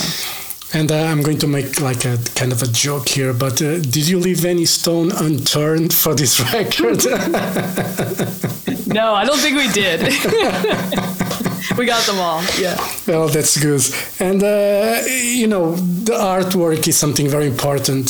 And 0.75 0.91
uh, 0.91 0.95
I'm 0.95 1.21
going 1.21 1.37
to 1.37 1.47
make 1.47 1.79
like 1.79 2.03
a 2.03 2.17
kind 2.33 2.51
of 2.51 2.63
a 2.63 2.67
joke 2.67 3.07
here, 3.07 3.31
but 3.31 3.61
uh, 3.61 3.79
did 3.79 4.07
you 4.07 4.17
leave 4.17 4.43
any 4.43 4.65
stone 4.65 5.11
unturned 5.11 5.93
for 5.93 6.15
this 6.15 6.39
record? 6.53 7.05
no, 8.87 9.13
I 9.13 9.23
don't 9.23 9.37
think 9.39 9.55
we 9.55 9.71
did. 9.71 10.01
we 11.77 11.85
got 11.85 12.03
them 12.07 12.19
all. 12.19 12.41
Yeah. 12.59 12.77
Well, 13.07 13.27
that's 13.27 13.55
good. 13.61 13.83
And 14.19 14.41
uh, 14.41 15.03
you 15.07 15.45
know, 15.45 15.75
the 15.75 16.13
artwork 16.13 16.87
is 16.87 16.97
something 16.97 17.29
very 17.29 17.45
important 17.45 18.09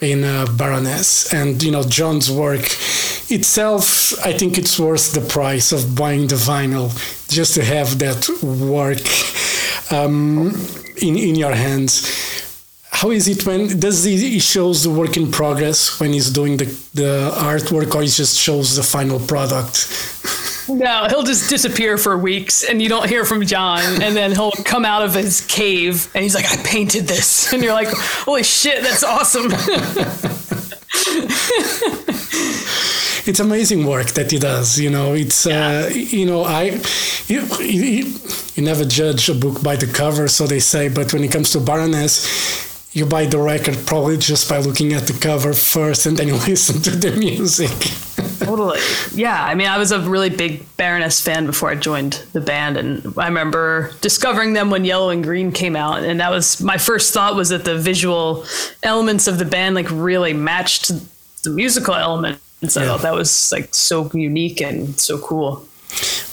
in 0.00 0.24
uh, 0.24 0.46
Baroness, 0.56 1.32
and 1.34 1.62
you 1.62 1.70
know, 1.70 1.82
John's 1.82 2.30
work 2.30 2.64
itself. 3.30 4.18
I 4.24 4.32
think 4.32 4.56
it's 4.56 4.78
worth 4.78 5.12
the 5.12 5.20
price 5.20 5.70
of 5.70 5.94
buying 5.94 6.28
the 6.28 6.36
vinyl 6.36 6.90
just 7.28 7.54
to 7.54 7.64
have 7.64 7.98
that 7.98 8.26
work. 8.42 9.04
Um, 9.92 10.52
in, 11.08 11.16
in 11.16 11.34
your 11.34 11.54
hands. 11.54 12.06
How 12.90 13.10
is 13.10 13.28
it 13.28 13.44
when 13.44 13.80
does 13.80 14.04
he, 14.04 14.38
shows 14.38 14.84
the 14.84 14.90
work 14.90 15.16
in 15.16 15.30
progress 15.30 15.98
when 15.98 16.12
he's 16.12 16.30
doing 16.30 16.56
the, 16.56 16.66
the 16.94 17.32
artwork 17.36 17.94
or 17.94 18.02
he 18.02 18.08
just 18.08 18.38
shows 18.38 18.76
the 18.76 18.82
final 18.82 19.18
product? 19.18 19.88
No 20.68 21.06
he'll 21.08 21.24
just 21.24 21.50
disappear 21.50 21.98
for 21.98 22.16
weeks 22.16 22.62
and 22.62 22.80
you 22.80 22.88
don't 22.88 23.08
hear 23.08 23.24
from 23.24 23.44
john. 23.44 24.02
And 24.02 24.16
then 24.16 24.32
he'll 24.32 24.52
come 24.52 24.84
out 24.84 25.02
of 25.02 25.12
his 25.12 25.42
cave 25.42 26.08
and 26.14 26.22
he's 26.22 26.34
like 26.34 26.46
i 26.46 26.56
painted 26.62 27.06
this. 27.06 27.52
And 27.52 27.62
you're 27.62 27.74
like 27.74 27.88
holy 27.88 28.44
shit 28.44 28.82
that's 28.82 29.04
awesome 29.04 29.50
it's 33.26 33.40
amazing 33.40 33.86
work 33.86 34.08
that 34.12 34.30
he 34.30 34.38
does. 34.38 34.78
You 34.78 34.90
know, 34.90 35.14
it's 35.14 35.46
yeah. 35.46 35.86
uh, 35.86 35.88
you 35.88 36.26
know 36.26 36.44
I 36.44 36.80
you, 37.26 37.42
you, 37.60 38.14
you 38.54 38.62
never 38.62 38.84
judge 38.84 39.28
a 39.28 39.34
book 39.34 39.62
by 39.62 39.76
the 39.76 39.86
cover, 39.86 40.28
so 40.28 40.46
they 40.46 40.60
say. 40.60 40.88
But 40.88 41.12
when 41.12 41.24
it 41.24 41.32
comes 41.32 41.50
to 41.52 41.60
Baroness. 41.60 42.72
You 42.96 43.04
buy 43.06 43.26
the 43.26 43.38
record 43.38 43.76
probably 43.86 44.16
just 44.16 44.48
by 44.48 44.58
looking 44.58 44.92
at 44.92 45.08
the 45.08 45.14
cover 45.14 45.52
first 45.52 46.06
and 46.06 46.16
then 46.16 46.28
you 46.28 46.34
listen 46.46 46.80
to 46.82 46.90
the 46.90 47.10
music. 47.10 47.68
totally. 48.38 48.78
Yeah. 49.12 49.42
I 49.44 49.56
mean, 49.56 49.66
I 49.66 49.78
was 49.78 49.90
a 49.90 49.98
really 50.00 50.30
big 50.30 50.64
Baroness 50.76 51.20
fan 51.20 51.46
before 51.46 51.70
I 51.70 51.74
joined 51.74 52.24
the 52.32 52.40
band. 52.40 52.76
And 52.76 53.14
I 53.18 53.26
remember 53.26 53.90
discovering 54.00 54.52
them 54.52 54.70
when 54.70 54.84
Yellow 54.84 55.10
and 55.10 55.24
Green 55.24 55.50
came 55.50 55.74
out. 55.74 56.04
And 56.04 56.20
that 56.20 56.30
was 56.30 56.60
my 56.60 56.78
first 56.78 57.12
thought 57.12 57.34
was 57.34 57.48
that 57.48 57.64
the 57.64 57.76
visual 57.76 58.44
elements 58.84 59.26
of 59.26 59.38
the 59.38 59.44
band 59.44 59.74
like 59.74 59.90
really 59.90 60.32
matched 60.32 60.92
the 61.42 61.50
musical 61.50 61.94
element 61.94 62.40
and 62.64 62.72
so 62.72 62.80
yeah. 62.80 62.86
I 62.86 62.88
thought 62.88 63.02
that 63.02 63.14
was 63.14 63.52
like 63.52 63.74
so 63.74 64.10
unique 64.14 64.62
and 64.62 64.98
so 64.98 65.18
cool. 65.18 65.68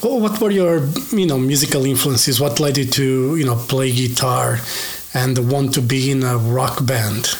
Well, 0.01 0.21
what 0.21 0.39
were 0.39 0.49
your, 0.49 0.87
you 1.11 1.25
know, 1.25 1.37
musical 1.37 1.83
influences? 1.85 2.39
What 2.39 2.61
led 2.61 2.77
you 2.77 2.85
to, 2.85 3.35
you 3.35 3.45
know, 3.45 3.57
play 3.57 3.91
guitar 3.91 4.59
and 5.13 5.51
want 5.51 5.73
to 5.73 5.81
be 5.81 6.09
in 6.09 6.23
a 6.23 6.37
rock 6.37 6.85
band? 6.85 7.37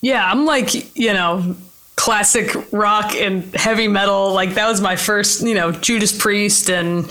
Yeah, 0.00 0.28
I'm 0.28 0.44
like, 0.44 0.96
you 0.96 1.12
know, 1.12 1.54
classic 1.94 2.48
rock 2.72 3.14
and 3.14 3.54
heavy 3.54 3.86
metal. 3.86 4.32
Like 4.32 4.54
that 4.54 4.68
was 4.68 4.80
my 4.80 4.96
first, 4.96 5.46
you 5.46 5.54
know, 5.54 5.70
Judas 5.70 6.10
Priest 6.10 6.68
and 6.68 7.08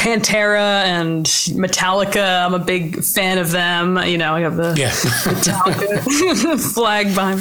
Pantera 0.00 0.82
and 0.84 1.26
Metallica. 1.26 2.46
I'm 2.46 2.54
a 2.54 2.58
big 2.58 3.04
fan 3.04 3.36
of 3.36 3.50
them. 3.50 3.98
You 3.98 4.16
know, 4.16 4.34
I 4.34 4.40
have 4.40 4.56
the 4.56 4.74
yeah. 4.74 4.88
Metallica 4.92 6.58
flag 6.74 7.08
behind. 7.14 7.40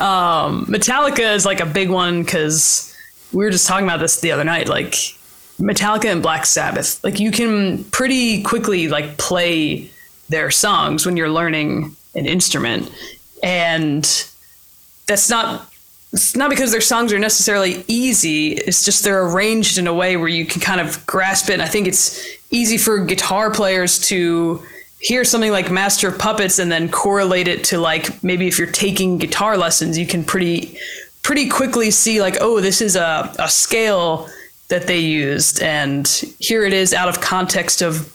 Um, 0.00 0.66
Metallica 0.66 1.34
is 1.34 1.44
like 1.44 1.58
a 1.58 1.66
big 1.66 1.90
one 1.90 2.22
because 2.22 2.96
we 3.32 3.44
were 3.44 3.50
just 3.50 3.66
talking 3.66 3.84
about 3.84 3.98
this 3.98 4.20
the 4.20 4.30
other 4.30 4.44
night. 4.44 4.68
Like 4.68 4.92
Metallica 5.58 6.04
and 6.04 6.22
Black 6.22 6.46
Sabbath. 6.46 7.02
Like 7.02 7.18
you 7.18 7.32
can 7.32 7.82
pretty 7.84 8.40
quickly 8.44 8.86
like 8.86 9.16
play 9.18 9.90
their 10.28 10.52
songs 10.52 11.04
when 11.04 11.16
you're 11.16 11.28
learning 11.28 11.96
an 12.14 12.24
instrument, 12.24 12.88
and 13.42 14.04
that's 15.08 15.28
not 15.28 15.69
it's 16.12 16.34
not 16.34 16.50
because 16.50 16.72
their 16.72 16.80
songs 16.80 17.12
are 17.12 17.18
necessarily 17.18 17.84
easy. 17.86 18.52
It's 18.52 18.84
just 18.84 19.04
they're 19.04 19.24
arranged 19.26 19.78
in 19.78 19.86
a 19.86 19.94
way 19.94 20.16
where 20.16 20.28
you 20.28 20.44
can 20.44 20.60
kind 20.60 20.80
of 20.80 21.04
grasp 21.06 21.50
it. 21.50 21.54
And 21.54 21.62
I 21.62 21.68
think 21.68 21.86
it's 21.86 22.26
easy 22.50 22.78
for 22.78 22.98
guitar 23.04 23.50
players 23.50 23.98
to 24.08 24.62
hear 24.98 25.24
something 25.24 25.52
like 25.52 25.70
Master 25.70 26.08
of 26.08 26.18
Puppets 26.18 26.58
and 26.58 26.70
then 26.70 26.90
correlate 26.90 27.48
it 27.48 27.64
to 27.64 27.78
like 27.78 28.22
maybe 28.22 28.48
if 28.48 28.58
you're 28.58 28.70
taking 28.70 29.18
guitar 29.18 29.56
lessons, 29.56 29.96
you 29.96 30.06
can 30.06 30.24
pretty 30.24 30.76
pretty 31.22 31.48
quickly 31.48 31.90
see 31.90 32.20
like, 32.20 32.38
oh, 32.40 32.60
this 32.60 32.80
is 32.80 32.96
a, 32.96 33.32
a 33.38 33.48
scale 33.48 34.28
that 34.68 34.86
they 34.86 35.00
used, 35.00 35.60
and 35.62 36.06
here 36.38 36.64
it 36.64 36.72
is 36.72 36.94
out 36.94 37.08
of 37.08 37.20
context 37.20 37.82
of 37.82 38.12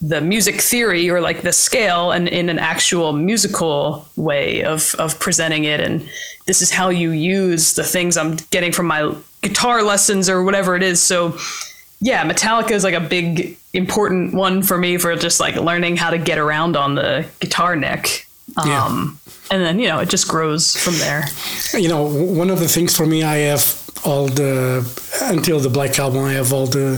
the 0.00 0.20
music 0.20 0.60
theory 0.60 1.08
or 1.08 1.20
like 1.20 1.42
the 1.42 1.52
scale 1.52 2.12
and 2.12 2.28
in 2.28 2.48
an 2.48 2.58
actual 2.58 3.12
musical 3.12 4.06
way 4.16 4.62
of 4.62 4.94
of 4.98 5.18
presenting 5.18 5.64
it. 5.64 5.80
And 5.80 6.08
this 6.46 6.62
is 6.62 6.70
how 6.70 6.88
you 6.90 7.10
use 7.10 7.74
the 7.74 7.84
things 7.84 8.16
I'm 8.16 8.36
getting 8.50 8.72
from 8.72 8.86
my 8.86 9.14
guitar 9.42 9.82
lessons 9.82 10.28
or 10.28 10.42
whatever 10.42 10.76
it 10.76 10.82
is. 10.82 11.02
So 11.02 11.36
yeah 12.00 12.28
Metallica 12.28 12.72
is 12.72 12.84
like 12.84 12.94
a 12.94 13.00
big 13.00 13.56
important 13.72 14.34
one 14.34 14.62
for 14.62 14.76
me 14.76 14.98
for 14.98 15.14
just 15.16 15.40
like 15.40 15.56
learning 15.56 15.96
how 15.96 16.10
to 16.10 16.18
get 16.18 16.38
around 16.38 16.76
on 16.76 16.94
the 16.94 17.26
guitar 17.40 17.76
neck. 17.76 18.26
Um, 18.56 18.68
yeah. 18.68 19.56
and 19.56 19.64
then 19.64 19.78
you 19.80 19.88
know 19.88 19.98
it 20.00 20.10
just 20.10 20.28
grows 20.28 20.76
from 20.76 20.98
there. 20.98 21.24
You 21.72 21.88
know 21.88 22.02
one 22.04 22.50
of 22.50 22.60
the 22.60 22.68
things 22.68 22.94
for 22.94 23.06
me 23.06 23.22
I 23.22 23.36
have 23.36 23.83
all 24.04 24.26
the 24.26 24.84
until 25.22 25.60
the 25.60 25.70
Black 25.70 25.98
Album. 25.98 26.24
I 26.24 26.32
have 26.32 26.52
all 26.52 26.66
the 26.66 26.96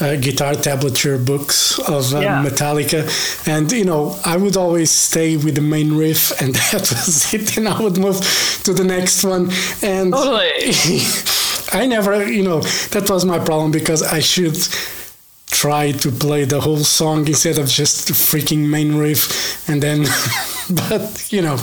uh, 0.00 0.16
guitar 0.16 0.54
tablature 0.54 1.24
books 1.24 1.78
of 1.78 2.14
um, 2.14 2.22
yeah. 2.22 2.44
Metallica, 2.44 3.06
and 3.46 3.70
you 3.70 3.84
know 3.84 4.18
I 4.24 4.36
would 4.36 4.56
always 4.56 4.90
stay 4.90 5.36
with 5.36 5.54
the 5.54 5.62
main 5.62 5.96
riff, 5.96 6.40
and 6.40 6.54
that 6.54 6.80
was 6.90 7.32
it. 7.34 7.56
And 7.56 7.68
I 7.68 7.80
would 7.80 7.98
move 7.98 8.20
to 8.64 8.72
the 8.72 8.84
next 8.84 9.24
one, 9.24 9.50
and 9.82 10.12
totally. 10.12 11.02
I 11.72 11.86
never, 11.86 12.28
you 12.28 12.42
know, 12.42 12.60
that 12.90 13.08
was 13.08 13.24
my 13.24 13.38
problem 13.38 13.70
because 13.70 14.02
I 14.02 14.18
should 14.18 14.58
try 15.46 15.92
to 15.92 16.10
play 16.10 16.44
the 16.44 16.60
whole 16.60 16.78
song 16.78 17.28
instead 17.28 17.58
of 17.58 17.68
just 17.68 18.08
the 18.08 18.12
freaking 18.12 18.68
main 18.68 18.96
riff, 18.96 19.68
and 19.68 19.80
then, 19.80 20.02
but 20.70 21.32
you 21.32 21.42
know 21.42 21.58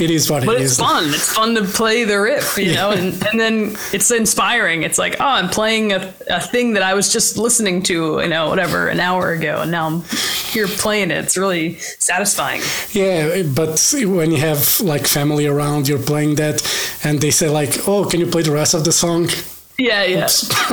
it 0.00 0.10
is 0.10 0.30
what 0.30 0.44
but 0.44 0.60
it's 0.60 0.78
fun. 0.78 1.08
It's 1.08 1.32
fun 1.32 1.54
to 1.54 1.64
play 1.64 2.04
the 2.04 2.20
riff, 2.20 2.56
you 2.58 2.74
know, 2.74 2.90
and, 2.90 3.14
and 3.26 3.40
then 3.40 3.76
it's 3.92 4.10
inspiring. 4.10 4.82
It's 4.82 4.98
like, 4.98 5.16
oh, 5.20 5.24
I'm 5.24 5.48
playing 5.48 5.92
a, 5.92 6.14
a 6.28 6.40
thing 6.40 6.74
that 6.74 6.82
I 6.82 6.94
was 6.94 7.12
just 7.12 7.36
listening 7.36 7.82
to, 7.84 8.20
you 8.20 8.28
know, 8.28 8.48
whatever, 8.48 8.88
an 8.88 9.00
hour 9.00 9.32
ago, 9.32 9.62
and 9.62 9.70
now 9.70 9.86
I'm 9.86 10.02
here 10.52 10.66
playing 10.66 11.10
it. 11.10 11.18
It's 11.24 11.36
really 11.36 11.76
satisfying. 11.76 12.62
Yeah, 12.92 13.42
but 13.42 13.94
when 14.04 14.30
you 14.30 14.38
have 14.38 14.80
like 14.80 15.06
family 15.06 15.46
around, 15.46 15.88
you're 15.88 15.98
playing 15.98 16.36
that, 16.36 16.62
and 17.04 17.20
they 17.20 17.30
say 17.30 17.48
like, 17.48 17.88
oh, 17.88 18.04
can 18.04 18.20
you 18.20 18.26
play 18.26 18.42
the 18.42 18.52
rest 18.52 18.74
of 18.74 18.84
the 18.84 18.92
song? 18.92 19.28
Yeah, 19.78 20.04
yeah. 20.04 20.20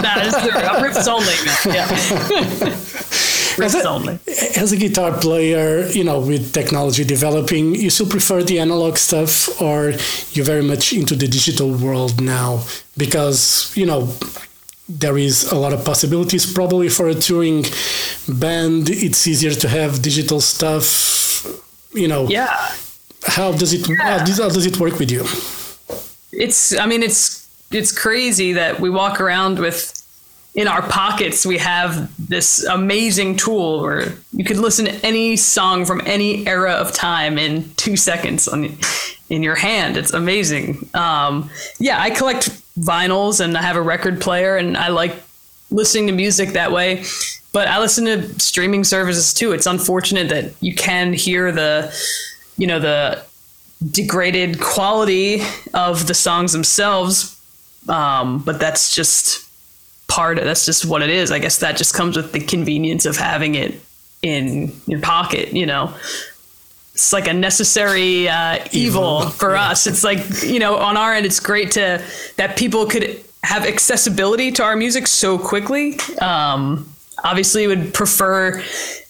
that 0.01 0.23
is 0.25 0.33
the 0.33 0.51
riffs 0.83 1.07
only. 1.07 1.33
Yeah. 1.73 2.83
as 3.65 3.75
a, 3.75 3.89
only. 3.89 4.19
As 4.55 4.71
a 4.71 4.77
guitar 4.77 5.17
player, 5.17 5.87
you 5.87 6.03
know, 6.03 6.19
with 6.19 6.53
technology 6.53 7.03
developing, 7.03 7.75
you 7.75 7.89
still 7.89 8.07
prefer 8.07 8.43
the 8.43 8.59
analog 8.59 8.97
stuff, 8.97 9.61
or 9.61 9.93
you're 10.31 10.45
very 10.45 10.63
much 10.63 10.93
into 10.93 11.15
the 11.15 11.27
digital 11.27 11.71
world 11.71 12.21
now? 12.21 12.63
Because 12.97 13.75
you 13.75 13.85
know, 13.85 14.13
there 14.89 15.17
is 15.17 15.51
a 15.51 15.55
lot 15.55 15.73
of 15.73 15.83
possibilities. 15.83 16.51
Probably 16.51 16.89
for 16.89 17.07
a 17.07 17.15
touring 17.15 17.65
band, 18.27 18.89
it's 18.89 19.27
easier 19.27 19.53
to 19.53 19.67
have 19.67 20.01
digital 20.01 20.41
stuff. 20.41 21.45
You 21.93 22.07
know. 22.07 22.27
Yeah. 22.27 22.55
How 23.23 23.51
does 23.51 23.73
it? 23.73 23.87
Yeah. 23.87 24.19
How, 24.19 24.25
does, 24.25 24.37
how 24.37 24.49
does 24.49 24.65
it 24.65 24.79
work 24.79 24.99
with 24.99 25.11
you? 25.11 25.25
It's. 26.31 26.77
I 26.77 26.85
mean, 26.85 27.03
it's 27.03 27.47
it's 27.71 27.91
crazy 27.91 28.53
that 28.53 28.79
we 28.79 28.89
walk 28.89 29.19
around 29.19 29.59
with 29.59 29.93
in 30.57 30.67
our 30.67 30.81
pockets 30.81 31.45
we 31.45 31.59
have 31.59 32.11
this 32.17 32.63
amazing 32.63 33.37
tool 33.37 33.79
where 33.79 34.15
you 34.33 34.43
could 34.43 34.57
listen 34.57 34.85
to 34.85 35.05
any 35.05 35.37
song 35.37 35.85
from 35.85 36.01
any 36.05 36.45
era 36.47 36.73
of 36.73 36.91
time 36.91 37.37
in 37.37 37.71
two 37.75 37.95
seconds 37.95 38.47
on 38.47 38.75
in 39.29 39.43
your 39.43 39.55
hand. 39.55 39.97
It's 39.97 40.13
amazing. 40.13 40.89
Um, 40.93 41.49
yeah 41.79 42.01
i 42.01 42.09
collect 42.09 42.49
vinyls 42.79 43.39
and 43.39 43.57
i 43.57 43.61
have 43.61 43.75
a 43.75 43.81
record 43.81 44.19
player 44.21 44.55
and 44.57 44.77
i 44.77 44.89
like 44.89 45.15
listening 45.71 46.07
to 46.07 46.13
music 46.13 46.49
that 46.49 46.71
way 46.71 47.03
but 47.51 47.67
i 47.67 47.79
listen 47.79 48.05
to 48.05 48.39
streaming 48.39 48.83
services 48.83 49.33
too. 49.33 49.51
It's 49.51 49.65
unfortunate 49.65 50.29
that 50.29 50.53
you 50.59 50.73
can 50.73 51.13
hear 51.13 51.51
the 51.51 51.93
you 52.57 52.65
know 52.65 52.79
the 52.79 53.23
degraded 53.91 54.59
quality 54.59 55.43
of 55.75 56.07
the 56.07 56.15
songs 56.15 56.51
themselves 56.51 57.39
um, 57.89 58.39
but 58.39 58.59
that's 58.59 58.93
just 58.95 59.46
part 60.07 60.39
of 60.39 60.45
that's 60.45 60.65
just 60.65 60.85
what 60.85 61.01
it 61.01 61.09
is. 61.09 61.31
I 61.31 61.39
guess 61.39 61.59
that 61.59 61.77
just 61.77 61.93
comes 61.93 62.17
with 62.17 62.31
the 62.31 62.39
convenience 62.39 63.05
of 63.05 63.17
having 63.17 63.55
it 63.55 63.81
in 64.21 64.73
your 64.87 64.99
pocket, 65.01 65.53
you 65.53 65.65
know. 65.65 65.93
It's 66.93 67.13
like 67.13 67.27
a 67.27 67.33
necessary 67.33 68.27
uh, 68.27 68.65
evil, 68.71 69.19
evil, 69.19 69.29
for 69.29 69.53
yeah. 69.53 69.69
us. 69.69 69.85
It's 69.85 70.03
like, 70.03 70.19
you 70.43 70.59
know, 70.59 70.77
on 70.77 70.97
our 70.97 71.13
end, 71.13 71.25
it's 71.25 71.39
great 71.39 71.71
to 71.71 72.03
that 72.37 72.57
people 72.57 72.87
could 72.87 73.23
have 73.43 73.65
accessibility 73.65 74.51
to 74.53 74.63
our 74.63 74.75
music 74.75 75.05
so 75.07 75.37
quickly. 75.37 75.99
Um, 76.19 76.89
obviously, 77.23 77.67
would 77.67 77.93
prefer 77.93 78.63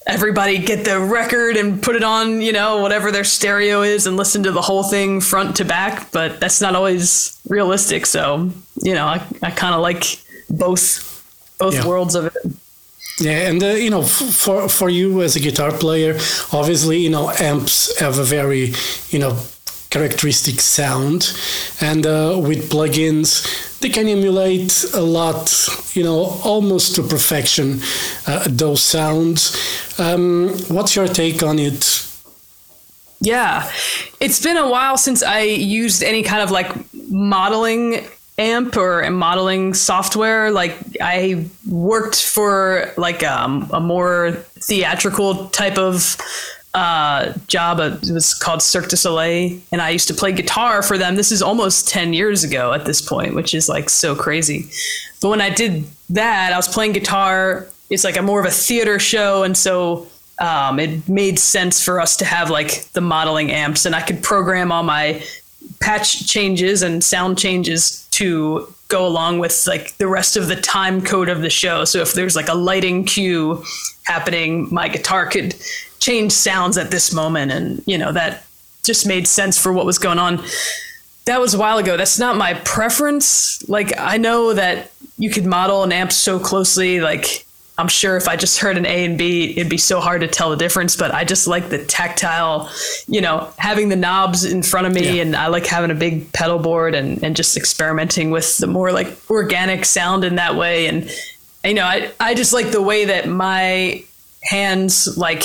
everybody 0.06 0.58
get 0.58 0.86
the 0.86 1.00
record 1.00 1.58
and 1.58 1.82
put 1.82 1.96
it 1.96 2.04
on, 2.04 2.42
you 2.42 2.52
know, 2.52 2.82
whatever 2.82 3.12
their 3.12 3.24
stereo 3.24 3.82
is 3.82 4.06
and 4.08 4.18
listen 4.18 4.44
to 4.44 4.52
the 4.52 4.62
whole 4.62 4.84
thing 4.84 5.22
front 5.22 5.56
to 5.58 5.66
back, 5.66 6.12
but 6.12 6.40
that's 6.40 6.62
not 6.62 6.76
always 6.76 7.40
realistic. 7.48 8.06
So, 8.06 8.50
you 8.82 8.94
know, 8.94 9.06
I, 9.06 9.26
I 9.44 9.52
kind 9.52 9.76
of 9.76 9.82
like 9.82 10.20
both 10.50 11.14
both 11.60 11.74
yeah. 11.74 11.88
worlds 11.88 12.16
of 12.16 12.26
it. 12.26 12.34
Yeah, 13.20 13.50
and 13.50 13.64
uh, 13.64 13.68
you 13.68 13.90
know, 13.90 14.04
for 14.04 14.70
for 14.70 14.90
you 14.90 15.24
as 15.24 15.36
a 15.36 15.40
guitar 15.40 15.72
player, 15.72 16.14
obviously, 16.54 17.00
you 17.00 17.10
know, 17.10 17.32
amps 17.40 18.00
have 18.00 18.20
a 18.20 18.24
very, 18.24 18.74
you 19.10 19.18
know, 19.18 19.40
characteristic 19.90 20.62
sound, 20.62 21.34
and 21.82 22.06
uh, 22.06 22.40
with 22.40 22.70
plugins, 22.70 23.80
they 23.80 23.90
can 23.90 24.08
emulate 24.08 24.86
a 24.94 25.02
lot, 25.02 25.52
you 25.94 26.04
know, 26.04 26.40
almost 26.44 26.96
to 26.96 27.02
perfection 27.02 27.82
uh, 28.28 28.46
those 28.50 28.84
sounds. 28.84 29.56
Um, 30.00 30.50
what's 30.68 30.96
your 30.96 31.08
take 31.08 31.42
on 31.42 31.58
it? 31.58 32.04
Yeah, 33.20 33.72
it's 34.20 34.44
been 34.44 34.58
a 34.58 34.70
while 34.70 34.98
since 34.98 35.24
I 35.24 35.42
used 35.42 36.04
any 36.04 36.22
kind 36.22 36.44
of 36.44 36.52
like 36.52 36.72
modeling 37.10 38.08
amp 38.38 38.78
or 38.78 39.10
modeling 39.10 39.74
software 39.74 40.52
like 40.52 40.78
i 41.02 41.44
worked 41.68 42.24
for 42.24 42.94
like 42.96 43.24
um, 43.24 43.68
a 43.74 43.80
more 43.80 44.32
theatrical 44.60 45.48
type 45.48 45.78
of 45.78 46.18
uh, 46.78 47.34
job. 47.48 47.80
It 47.80 48.12
was 48.12 48.36
called 48.36 48.62
cirque 48.62 48.88
du 48.88 48.96
soleil 48.96 49.60
and 49.72 49.82
i 49.82 49.90
used 49.90 50.08
to 50.10 50.14
play 50.14 50.32
guitar 50.32 50.84
for 50.84 50.98
them. 50.98 51.16
This 51.16 51.32
is 51.32 51.42
almost 51.42 51.88
10 51.88 52.14
years 52.14 52.44
ago 52.44 52.72
at 52.72 52.86
this 52.86 53.02
point 53.02 53.34
which 53.34 53.56
is 53.56 53.68
like 53.68 53.90
so 53.90 54.16
crazy. 54.16 54.70
But 55.22 55.30
when 55.30 55.42
i 55.42 55.50
did 55.50 55.86
that 56.12 56.54
i 56.54 56.56
was 56.56 56.68
playing 56.68 56.94
guitar. 56.94 57.68
It's 57.90 58.04
like 58.04 58.18
a 58.18 58.22
more 58.22 58.40
of 58.40 58.46
a 58.46 58.52
theater 58.52 59.00
show 59.00 59.44
and 59.44 59.58
so 59.58 60.08
um, 60.40 60.78
it 60.78 61.08
made 61.10 61.40
sense 61.40 61.84
for 61.84 62.00
us 62.00 62.18
to 62.18 62.26
have 62.26 62.52
like 62.52 62.84
the 62.92 63.02
modeling 63.02 63.52
amps 63.52 63.86
and 63.86 63.96
i 63.96 64.02
could 64.02 64.22
program 64.22 64.72
all 64.72 64.84
my 64.84 65.24
patch 65.80 66.28
changes 66.28 66.84
and 66.84 67.04
sound 67.04 67.40
changes 67.40 68.07
to 68.18 68.74
go 68.88 69.06
along 69.06 69.40
with 69.40 69.66
like 69.68 69.96
the 69.98 70.08
rest 70.08 70.38
of 70.38 70.48
the 70.48 70.56
time 70.56 71.02
code 71.02 71.30
of 71.30 71.42
the 71.42 71.50
show. 71.50 71.86
So 71.86 72.00
if 72.00 72.14
there's 72.14 72.36
like 72.36 72.48
a 72.48 72.56
lighting 72.56 73.04
cue 73.04 73.64
happening, 74.06 74.68
my 74.72 74.88
guitar 74.88 75.28
could 75.28 75.56
change 76.00 76.32
sounds 76.32 76.78
at 76.78 76.92
this 76.92 77.14
moment 77.14 77.52
and 77.52 77.84
you 77.86 77.98
know 77.98 78.12
that 78.12 78.46
just 78.84 79.06
made 79.06 79.28
sense 79.28 79.58
for 79.58 79.74
what 79.74 79.86
was 79.86 80.00
going 80.00 80.20
on. 80.20 80.44
That 81.26 81.42
was 81.42 81.54
a 81.54 81.60
while 81.60 81.78
ago. 81.78 81.98
That's 81.98 82.18
not 82.18 82.38
my 82.38 82.54
preference. 82.54 83.68
Like 83.68 83.94
I 84.00 84.18
know 84.18 84.54
that 84.54 84.92
you 85.18 85.30
could 85.30 85.46
model 85.46 85.84
an 85.84 85.92
amp 85.92 86.12
so 86.12 86.40
closely 86.40 87.00
like 87.00 87.46
I'm 87.80 87.88
sure 87.88 88.18
if 88.18 88.28
I 88.28 88.36
just 88.36 88.60
heard 88.60 88.76
an 88.78 88.86
A 88.88 89.06
and 89.06 89.18
B, 89.18 89.52
it'd 89.52 89.70
be 89.70 89.78
so 89.78 90.00
hard 90.00 90.22
to 90.22 90.28
tell 90.28 90.50
the 90.50 90.56
difference. 90.56 90.96
But 90.96 91.14
I 91.14 91.24
just 91.24 91.48
like 91.48 91.70
the 91.70 91.84
tactile, 91.86 92.72
you 93.08 93.22
know, 93.22 93.52
having 93.58 93.90
the 93.90 93.96
knobs 93.96 94.46
in 94.46 94.64
front 94.64 94.88
of 94.88 94.94
me, 94.94 95.18
yeah. 95.18 95.22
and 95.22 95.36
I 95.36 95.48
like 95.48 95.68
having 95.68 95.92
a 95.92 95.96
big 95.96 96.34
pedal 96.34 96.58
board 96.58 96.96
and 96.96 97.24
and 97.24 97.36
just 97.36 97.56
experimenting 97.56 98.32
with 98.32 98.58
the 98.58 98.68
more 98.68 98.92
like 98.92 99.16
organic 99.30 99.86
sound 99.86 100.24
in 100.24 100.36
that 100.36 100.56
way. 100.56 100.88
And 100.88 101.10
you 101.64 101.76
know, 101.76 101.86
I 101.86 102.12
I 102.20 102.34
just 102.34 102.54
like 102.54 102.72
the 102.72 102.82
way 102.82 103.06
that 103.06 103.28
my 103.28 104.04
hands 104.42 105.18
like 105.18 105.44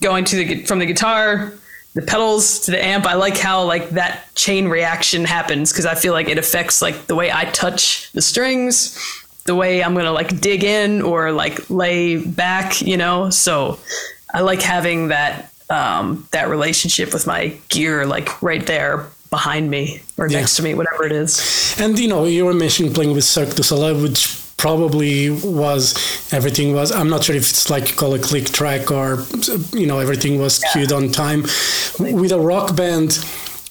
going 0.00 0.24
to 0.24 0.36
the 0.36 0.64
from 0.64 0.78
the 0.78 0.86
guitar 0.86 1.52
the 1.94 2.02
pedals 2.02 2.60
to 2.60 2.70
the 2.70 2.84
amp 2.84 3.06
i 3.06 3.14
like 3.14 3.36
how 3.36 3.64
like 3.64 3.88
that 3.90 4.22
chain 4.34 4.68
reaction 4.68 5.24
happens 5.24 5.72
because 5.72 5.86
i 5.86 5.94
feel 5.94 6.12
like 6.12 6.28
it 6.28 6.38
affects 6.38 6.82
like 6.82 7.06
the 7.06 7.14
way 7.14 7.32
i 7.32 7.44
touch 7.46 8.10
the 8.12 8.20
strings 8.20 9.25
the 9.46 9.54
way 9.54 9.82
I'm 9.82 9.94
gonna 9.94 10.12
like 10.12 10.40
dig 10.40 10.64
in 10.64 11.02
or 11.02 11.32
like 11.32 11.70
lay 11.70 12.16
back, 12.16 12.80
you 12.82 12.96
know. 12.96 13.30
So 13.30 13.78
I 14.34 14.40
like 14.40 14.62
having 14.62 15.08
that 15.08 15.52
um, 15.70 16.28
that 16.32 16.48
relationship 16.48 17.12
with 17.12 17.26
my 17.26 17.56
gear 17.68 18.06
like 18.06 18.40
right 18.42 18.64
there 18.66 19.06
behind 19.30 19.68
me 19.70 20.00
or 20.16 20.28
Yeah. 20.28 20.38
next 20.40 20.56
to 20.56 20.62
me, 20.62 20.74
whatever 20.74 21.04
it 21.04 21.12
is. 21.12 21.74
And 21.80 21.98
you 21.98 22.08
know, 22.08 22.24
you 22.24 22.44
were 22.44 22.54
mentioning 22.54 22.92
playing 22.92 23.12
with 23.14 23.24
Cirque 23.24 23.54
du 23.54 23.62
Soleil, 23.62 24.00
which 24.00 24.40
probably 24.58 25.30
was 25.30 25.94
everything 26.32 26.72
was. 26.74 26.90
I'm 26.92 27.10
not 27.10 27.24
sure 27.24 27.34
if 27.36 27.50
it's 27.50 27.68
like 27.68 27.88
you 27.90 27.94
call 27.96 28.14
a 28.14 28.18
click 28.18 28.46
track 28.46 28.90
or 28.90 29.24
you 29.72 29.86
know 29.86 29.98
everything 29.98 30.38
was 30.38 30.58
cued 30.72 30.92
on 30.92 31.10
time. 31.10 31.42
With 31.98 32.32
a 32.32 32.38
rock 32.40 32.76
band, 32.76 33.18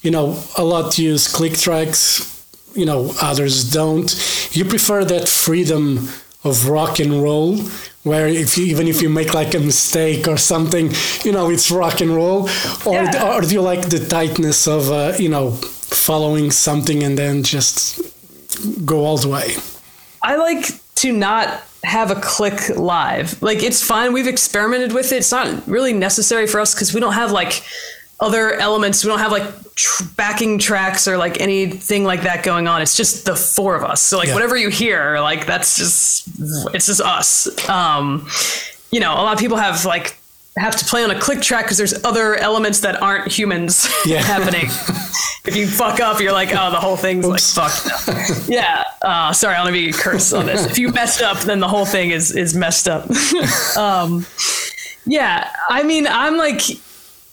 you 0.02 0.10
know, 0.10 0.38
a 0.56 0.64
lot 0.64 0.98
use 0.98 1.26
click 1.28 1.54
tracks. 1.54 2.35
You 2.76 2.86
know, 2.86 3.12
others 3.20 3.70
don't. 3.72 4.08
You 4.52 4.64
prefer 4.64 5.04
that 5.04 5.28
freedom 5.28 6.08
of 6.44 6.68
rock 6.68 7.00
and 7.00 7.22
roll, 7.22 7.56
where 8.04 8.28
if 8.28 8.56
you 8.58 8.66
even 8.66 8.86
if 8.86 9.02
you 9.02 9.08
make 9.08 9.34
like 9.34 9.54
a 9.54 9.58
mistake 9.58 10.28
or 10.28 10.36
something, 10.36 10.92
you 11.24 11.32
know, 11.32 11.50
it's 11.50 11.70
rock 11.70 12.00
and 12.00 12.14
roll, 12.14 12.48
or 12.84 13.02
Yeah. 13.02 13.34
or 13.36 13.40
do 13.40 13.52
you 13.54 13.62
like 13.62 13.88
the 13.88 13.98
tightness 14.06 14.66
of 14.68 14.90
uh, 14.92 15.14
you 15.18 15.28
know 15.28 15.52
following 15.52 16.50
something 16.50 17.02
and 17.02 17.16
then 17.18 17.42
just 17.42 18.00
go 18.84 19.04
all 19.04 19.18
the 19.18 19.28
way? 19.28 19.56
I 20.22 20.36
like 20.36 20.66
to 20.96 21.12
not 21.12 21.62
have 21.84 22.10
a 22.10 22.16
click 22.20 22.76
live. 22.76 23.40
Like 23.42 23.62
it's 23.62 23.82
fine. 23.82 24.12
We've 24.12 24.26
experimented 24.26 24.92
with 24.92 25.12
it. 25.12 25.16
It's 25.16 25.32
not 25.32 25.66
really 25.68 25.92
necessary 25.92 26.46
for 26.46 26.60
us 26.60 26.74
because 26.74 26.92
we 26.94 27.00
don't 27.00 27.12
have 27.14 27.30
like 27.32 27.62
other 28.18 28.52
elements. 28.54 29.04
We 29.04 29.10
don't 29.10 29.18
have 29.18 29.32
like 29.32 29.44
tr- 29.74 30.04
backing 30.16 30.58
tracks 30.58 31.06
or 31.06 31.16
like 31.18 31.40
anything 31.40 32.04
like 32.04 32.22
that 32.22 32.42
going 32.42 32.66
on. 32.66 32.80
It's 32.82 32.96
just 32.96 33.24
the 33.26 33.36
four 33.36 33.74
of 33.76 33.82
us. 33.84 34.00
So 34.00 34.16
like 34.18 34.28
Yeah. 34.28 34.34
whatever 34.34 34.56
you 34.56 34.70
hear, 34.70 35.20
like 35.20 35.46
that's 35.46 35.76
just 35.76 36.28
it's 36.74 36.86
just 36.86 37.00
us. 37.00 37.46
Um, 37.68 38.26
you 38.90 39.00
know, 39.00 39.12
a 39.12 39.20
lot 39.22 39.34
of 39.34 39.38
people 39.38 39.56
have 39.58 39.84
like 39.84 40.16
have 40.56 40.74
to 40.76 40.86
play 40.86 41.04
on 41.04 41.10
a 41.10 41.20
click 41.20 41.42
track 41.42 41.66
because 41.66 41.76
there's 41.76 42.02
other 42.04 42.34
elements 42.36 42.80
that 42.80 43.02
aren't 43.02 43.30
humans 43.30 43.86
Yeah. 44.06 44.22
happening. 44.22 44.64
if 45.44 45.54
you 45.54 45.66
fuck 45.66 46.00
up, 46.00 46.18
you're 46.18 46.32
like, 46.32 46.48
oh, 46.54 46.70
the 46.70 46.80
whole 46.80 46.96
thing's 46.96 47.26
like 47.26 47.42
fucked 47.42 48.08
up. 48.08 48.48
yeah. 48.48 48.84
Uh, 49.02 49.34
sorry, 49.34 49.54
I'm 49.56 49.66
gonna 49.66 49.72
be 49.76 49.92
cursed 49.92 50.32
on 50.32 50.46
this. 50.46 50.64
If 50.64 50.78
you 50.78 50.90
messed 50.90 51.20
up, 51.20 51.40
then 51.40 51.60
the 51.60 51.68
whole 51.68 51.84
thing 51.84 52.10
is 52.12 52.34
is 52.34 52.54
messed 52.54 52.88
up. 52.88 53.06
um, 53.76 54.24
yeah. 55.04 55.50
I 55.68 55.82
mean, 55.82 56.06
I'm 56.06 56.38
like, 56.38 56.62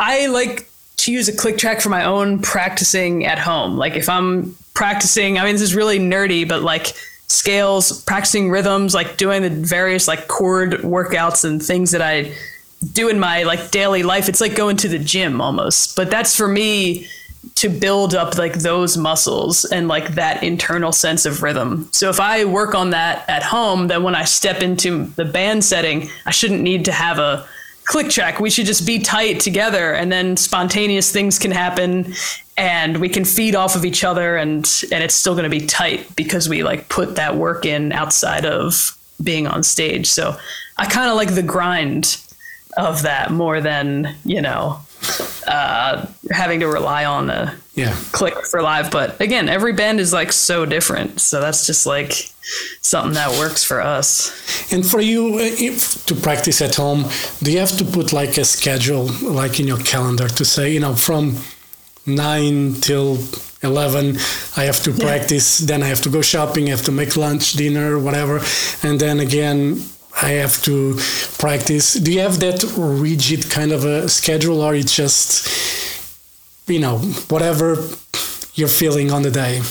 I 0.01 0.27
like 0.27 0.69
to 1.03 1.11
use 1.11 1.27
a 1.27 1.35
click 1.35 1.57
track 1.57 1.81
for 1.81 1.89
my 1.89 2.05
own 2.05 2.39
practicing 2.39 3.25
at 3.25 3.37
home. 3.37 3.75
Like 3.75 3.95
if 3.95 4.07
I'm 4.07 4.55
practicing, 4.73 5.37
I 5.37 5.43
mean, 5.43 5.53
this 5.53 5.61
is 5.61 5.75
really 5.75 5.99
nerdy, 5.99 6.47
but 6.47 6.63
like 6.63 6.93
scales, 7.27 8.01
practicing 8.03 8.49
rhythms, 8.49 8.93
like 8.93 9.17
doing 9.17 9.41
the 9.41 9.49
various 9.49 10.07
like 10.07 10.29
chord 10.29 10.71
workouts 10.75 11.43
and 11.43 11.61
things 11.61 11.91
that 11.91 12.01
I 12.01 12.33
do 12.93 13.09
in 13.09 13.19
my 13.19 13.43
like 13.43 13.69
daily 13.69 14.01
life. 14.03 14.29
It's 14.29 14.39
like 14.39 14.55
going 14.55 14.77
to 14.77 14.87
the 14.87 14.97
gym 14.97 15.41
almost. 15.41 15.97
But 15.97 16.09
that's 16.09 16.37
for 16.37 16.47
me 16.47 17.05
to 17.55 17.67
build 17.67 18.15
up 18.15 18.37
like 18.37 18.53
those 18.53 18.95
muscles 18.95 19.65
and 19.65 19.89
like 19.89 20.15
that 20.15 20.41
internal 20.41 20.93
sense 20.93 21.25
of 21.25 21.43
rhythm. 21.43 21.89
So 21.91 22.09
if 22.09 22.21
I 22.21 22.45
work 22.45 22.75
on 22.75 22.91
that 22.91 23.29
at 23.29 23.43
home, 23.43 23.89
then 23.89 24.03
when 24.03 24.15
I 24.15 24.23
step 24.23 24.61
into 24.61 25.03
the 25.17 25.25
band 25.25 25.65
setting, 25.65 26.07
I 26.25 26.31
shouldn't 26.31 26.61
need 26.61 26.85
to 26.85 26.93
have 26.93 27.19
a 27.19 27.45
click 27.85 28.09
track. 28.09 28.39
We 28.39 28.49
should 28.49 28.65
just 28.65 28.85
be 28.85 28.99
tight 28.99 29.39
together 29.39 29.93
and 29.93 30.11
then 30.11 30.37
spontaneous 30.37 31.11
things 31.11 31.39
can 31.39 31.51
happen 31.51 32.13
and 32.55 32.97
we 32.97 33.09
can 33.09 33.25
feed 33.25 33.55
off 33.55 33.75
of 33.75 33.83
each 33.83 34.03
other 34.03 34.37
and 34.37 34.59
and 34.91 35.03
it's 35.03 35.15
still 35.15 35.33
going 35.33 35.49
to 35.49 35.49
be 35.49 35.65
tight 35.65 36.15
because 36.15 36.47
we 36.47 36.63
like 36.63 36.87
put 36.89 37.15
that 37.15 37.35
work 37.35 37.65
in 37.65 37.91
outside 37.91 38.45
of 38.45 38.97
being 39.21 39.47
on 39.47 39.63
stage. 39.63 40.07
So 40.07 40.35
I 40.77 40.85
kind 40.85 41.09
of 41.09 41.15
like 41.15 41.35
the 41.35 41.43
grind 41.43 42.17
of 42.77 43.03
that 43.03 43.31
more 43.31 43.61
than, 43.61 44.15
you 44.25 44.41
know, 44.41 44.79
uh, 45.47 46.05
having 46.31 46.59
to 46.61 46.67
rely 46.67 47.05
on 47.05 47.29
a 47.29 47.55
Yeah. 47.75 47.95
click 48.11 48.45
for 48.45 48.61
live. 48.61 48.91
But 48.91 49.19
again, 49.19 49.49
every 49.49 49.73
band 49.73 49.99
is 49.99 50.13
like 50.13 50.31
so 50.31 50.65
different. 50.65 51.19
So 51.19 51.41
that's 51.41 51.65
just 51.65 51.85
like 51.87 52.31
something 52.81 53.15
that 53.15 53.31
works 53.39 53.63
for 53.63 53.81
us. 53.81 54.31
And 54.71 54.85
for 54.85 55.01
you, 55.01 55.35
uh, 55.35 55.39
if, 55.41 56.05
to 56.05 56.13
practice 56.13 56.61
at 56.61 56.75
home, 56.75 57.05
do 57.41 57.51
you 57.51 57.59
have 57.59 57.75
to 57.77 57.85
put 57.85 58.13
like 58.13 58.37
a 58.37 58.45
schedule, 58.45 59.05
like 59.23 59.59
in 59.59 59.65
your 59.65 59.79
calendar, 59.79 60.27
to 60.27 60.45
say, 60.45 60.71
you 60.71 60.79
know, 60.79 60.93
from 60.93 61.37
nine 62.05 62.75
till 62.75 63.17
eleven, 63.63 64.17
I 64.55 64.65
have 64.65 64.83
to 64.83 64.91
practice. 64.91 65.57
Then 65.57 65.81
I 65.81 65.87
have 65.87 66.01
to 66.01 66.09
go 66.09 66.21
shopping. 66.21 66.67
I 66.67 66.71
have 66.71 66.83
to 66.83 66.91
make 66.91 67.17
lunch, 67.17 67.53
dinner, 67.53 67.97
whatever, 67.97 68.41
and 68.83 68.99
then 68.99 69.19
again. 69.19 69.81
I 70.21 70.33
have 70.33 70.61
to 70.61 70.99
practice. 71.39 71.95
Do 71.95 72.13
you 72.13 72.19
have 72.19 72.39
that 72.39 72.63
rigid 72.77 73.49
kind 73.49 73.71
of 73.71 73.83
a 73.83 74.07
schedule, 74.07 74.61
or 74.61 74.75
it's 74.75 74.95
just, 74.95 75.49
you 76.67 76.79
know, 76.79 76.99
whatever 77.29 77.75
you're 78.53 78.67
feeling 78.67 79.11
on 79.11 79.21
the 79.21 79.31
day? 79.31 79.61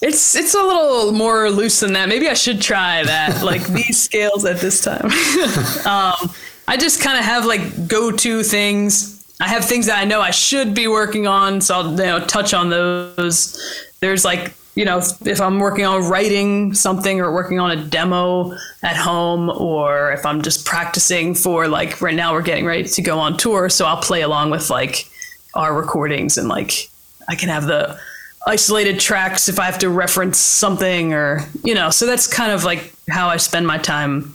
It's 0.00 0.36
it's 0.36 0.54
a 0.54 0.62
little 0.62 1.12
more 1.12 1.50
loose 1.50 1.80
than 1.80 1.92
that. 1.94 2.08
Maybe 2.08 2.28
I 2.28 2.34
should 2.34 2.60
try 2.60 3.02
that, 3.02 3.42
like 3.44 3.66
these 3.66 4.00
scales 4.00 4.44
at 4.44 4.58
this 4.58 4.82
time. 4.82 5.06
um, 5.86 6.30
I 6.68 6.76
just 6.76 7.00
kind 7.00 7.18
of 7.18 7.24
have 7.24 7.46
like 7.46 7.88
go 7.88 8.12
to 8.12 8.42
things. 8.42 9.14
I 9.40 9.48
have 9.48 9.64
things 9.64 9.86
that 9.86 9.98
I 9.98 10.04
know 10.04 10.20
I 10.20 10.30
should 10.30 10.74
be 10.74 10.86
working 10.86 11.26
on, 11.26 11.60
so 11.60 11.74
I'll 11.74 11.90
you 11.90 11.96
know 11.96 12.24
touch 12.26 12.54
on 12.54 12.70
those. 12.70 13.86
There's 14.00 14.24
like 14.24 14.54
you 14.76 14.84
know 14.84 14.98
if 15.24 15.40
I'm 15.40 15.58
working 15.58 15.84
on 15.84 16.08
writing 16.08 16.74
something 16.74 17.20
or 17.20 17.32
working 17.32 17.58
on 17.58 17.72
a 17.72 17.84
demo 17.84 18.56
at 18.84 18.96
home, 18.96 19.50
or 19.50 20.12
if 20.12 20.24
I'm 20.24 20.42
just 20.42 20.64
practicing 20.64 21.34
for 21.34 21.66
like 21.66 22.00
right 22.00 22.14
now 22.14 22.34
we're 22.34 22.42
getting 22.42 22.66
ready 22.66 22.84
to 22.84 23.02
go 23.02 23.18
on 23.18 23.36
tour, 23.36 23.68
so 23.68 23.84
I'll 23.84 24.00
play 24.00 24.22
along 24.22 24.50
with 24.50 24.70
like 24.70 25.08
our 25.54 25.74
recordings 25.74 26.38
and 26.38 26.48
like 26.48 26.88
I 27.28 27.34
can 27.34 27.48
have 27.48 27.66
the 27.66 27.98
isolated 28.46 29.00
tracks 29.00 29.48
if 29.48 29.58
I 29.58 29.64
have 29.64 29.78
to 29.80 29.90
reference 29.90 30.38
something 30.38 31.12
or 31.12 31.40
you 31.64 31.74
know 31.74 31.90
so 31.90 32.06
that's 32.06 32.26
kind 32.26 32.52
of 32.52 32.64
like 32.64 32.92
how 33.08 33.28
I 33.28 33.36
spend 33.36 33.66
my 33.66 33.78
time 33.78 34.34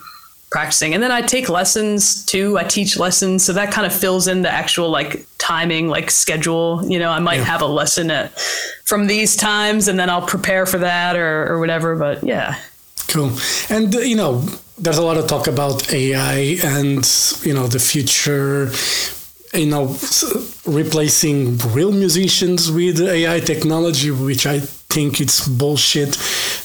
practicing 0.51 0.93
and 0.93 1.01
then 1.01 1.11
I 1.11 1.21
take 1.21 1.49
lessons 1.49 2.23
too 2.25 2.57
I 2.59 2.63
teach 2.63 2.97
lessons 2.99 3.43
so 3.43 3.53
that 3.53 3.71
kind 3.71 3.87
of 3.87 3.93
fills 3.93 4.27
in 4.27 4.41
the 4.43 4.49
actual 4.51 4.89
like 4.89 5.25
timing 5.39 5.87
like 5.87 6.11
schedule 6.11 6.83
you 6.87 6.99
know 6.99 7.09
I 7.09 7.19
might 7.19 7.37
Yeah. 7.37 7.45
have 7.45 7.61
a 7.61 7.65
lesson 7.67 8.11
at 8.11 8.37
from 8.85 9.07
these 9.07 9.35
times 9.35 9.87
and 9.87 9.97
then 9.97 10.09
I'll 10.09 10.27
prepare 10.27 10.65
for 10.65 10.77
that 10.79 11.15
or, 11.15 11.47
or 11.51 11.59
whatever 11.59 11.95
but 11.95 12.23
yeah 12.23 12.59
Cool. 13.09 13.31
And 13.69 13.93
uh, 13.95 13.99
you 13.99 14.15
know, 14.15 14.43
there's 14.79 14.97
a 14.97 15.03
lot 15.03 15.17
of 15.17 15.27
talk 15.27 15.45
about 15.45 15.93
AI 15.93 16.57
and 16.63 17.05
you 17.43 17.53
know 17.53 17.67
the 17.67 17.77
future. 17.77 18.71
You 19.53 19.67
know, 19.67 19.95
replacing 20.65 21.57
real 21.73 21.91
musicians 21.91 22.71
with 22.71 22.99
AI 22.99 23.39
technology, 23.39 24.09
which 24.09 24.47
I 24.47 24.59
think 24.59 25.21
it's 25.21 25.47
bullshit, 25.47 26.17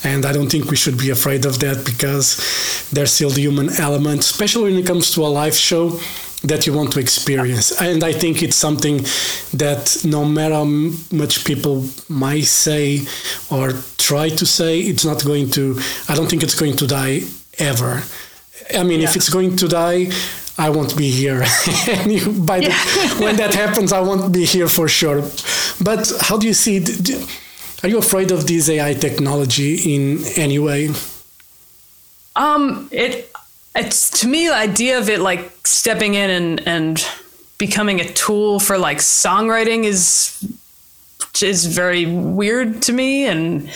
and 0.05 0.24
I 0.24 0.33
don't 0.33 0.51
think 0.51 0.70
we 0.70 0.77
should 0.77 0.96
be 0.96 1.11
afraid 1.11 1.44
of 1.44 1.59
that 1.59 1.85
because 1.85 2.88
there's 2.90 3.12
still 3.12 3.29
the 3.31 3.42
human 3.42 3.68
element, 3.79 4.20
especially 4.20 4.72
when 4.72 4.83
it 4.83 4.87
comes 4.87 5.11
to 5.14 5.20
a 5.20 5.29
live 5.29 5.55
show 5.55 6.01
that 6.44 6.66
you 6.66 6.72
want 6.72 6.92
to 6.92 7.01
experience. 7.01 7.79
And 7.81 8.05
I 8.05 8.12
think 8.12 8.42
it's 8.42 8.57
something 8.57 8.98
that 9.55 10.03
no 10.05 10.24
matter 10.24 10.55
how 10.55 10.64
much 10.64 11.44
people 11.44 11.85
might 12.09 12.44
say 12.44 13.07
or 13.51 13.72
try 13.98 14.29
to 14.31 14.46
say, 14.46 14.81
it's 14.81 15.05
not 15.05 15.24
going 15.24 15.51
to, 15.51 15.79
I 16.09 16.14
don't 16.14 16.29
think 16.29 16.42
it's 16.42 16.59
going 16.59 16.77
to 16.77 16.87
die 16.87 17.22
ever. 17.59 18.03
I 18.74 18.83
mean, 18.83 19.01
if 19.01 19.16
it's 19.16 19.31
going 19.31 19.57
to 19.57 19.68
die, 19.68 20.11
I 20.58 20.70
won't 20.70 20.96
be 20.96 21.10
here. 21.10 21.44
and 21.88 22.12
you, 22.12 22.32
by 22.42 22.60
the, 22.60 22.72
when 23.20 23.36
that 23.36 23.54
happens, 23.64 23.92
I 23.92 24.00
won't 24.00 24.32
be 24.32 24.44
here 24.44 24.68
for 24.68 24.88
sure. 24.88 25.22
But 25.80 26.12
how 26.20 26.36
do 26.36 26.46
you 26.46 26.54
see 26.54 26.76
it? 26.78 26.86
Do- 27.02 27.24
Are 27.82 27.88
you 27.88 27.98
afraid 27.98 28.32
of 28.32 28.46
this 28.46 28.68
AI 28.68 28.94
technology 28.94 29.94
in 29.94 30.24
any 30.36 30.58
way? 30.58 30.90
Um, 32.34 32.88
it 32.90 33.30
it's 33.74 34.10
to 34.20 34.26
me 34.28 34.48
the 34.48 34.54
idea 34.54 34.98
of 34.98 35.08
it 35.08 35.20
like 35.20 35.66
stepping 35.66 36.14
in 36.14 36.30
and 36.30 36.66
and 36.66 37.06
becoming 37.58 38.00
a 38.00 38.12
tool 38.12 38.58
for 38.60 38.78
like 38.78 38.98
songwriting 38.98 39.84
is 39.84 40.44
is 41.42 41.66
very 41.66 42.04
weird 42.06 42.82
to 42.82 42.92
me 42.92 43.26
and 43.26 43.70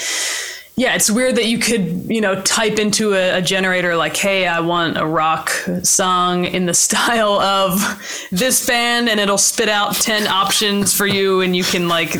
yeah 0.76 0.94
it's 0.94 1.10
weird 1.10 1.36
that 1.36 1.46
you 1.46 1.58
could 1.58 2.06
you 2.08 2.20
know 2.20 2.40
type 2.42 2.78
into 2.78 3.14
a, 3.14 3.38
a 3.38 3.42
generator 3.42 3.94
like 3.96 4.16
hey 4.16 4.46
i 4.46 4.60
want 4.60 4.96
a 4.96 5.06
rock 5.06 5.50
song 5.82 6.44
in 6.44 6.66
the 6.66 6.74
style 6.86 7.40
of 7.40 8.28
this 8.30 8.66
band 8.66 9.08
and 9.08 9.20
it'll 9.20 9.38
spit 9.38 9.68
out 9.68 9.94
10 9.94 10.26
options 10.26 10.94
for 10.94 11.06
you 11.06 11.40
and 11.40 11.54
you 11.54 11.64
can 11.64 11.88
like 11.88 12.16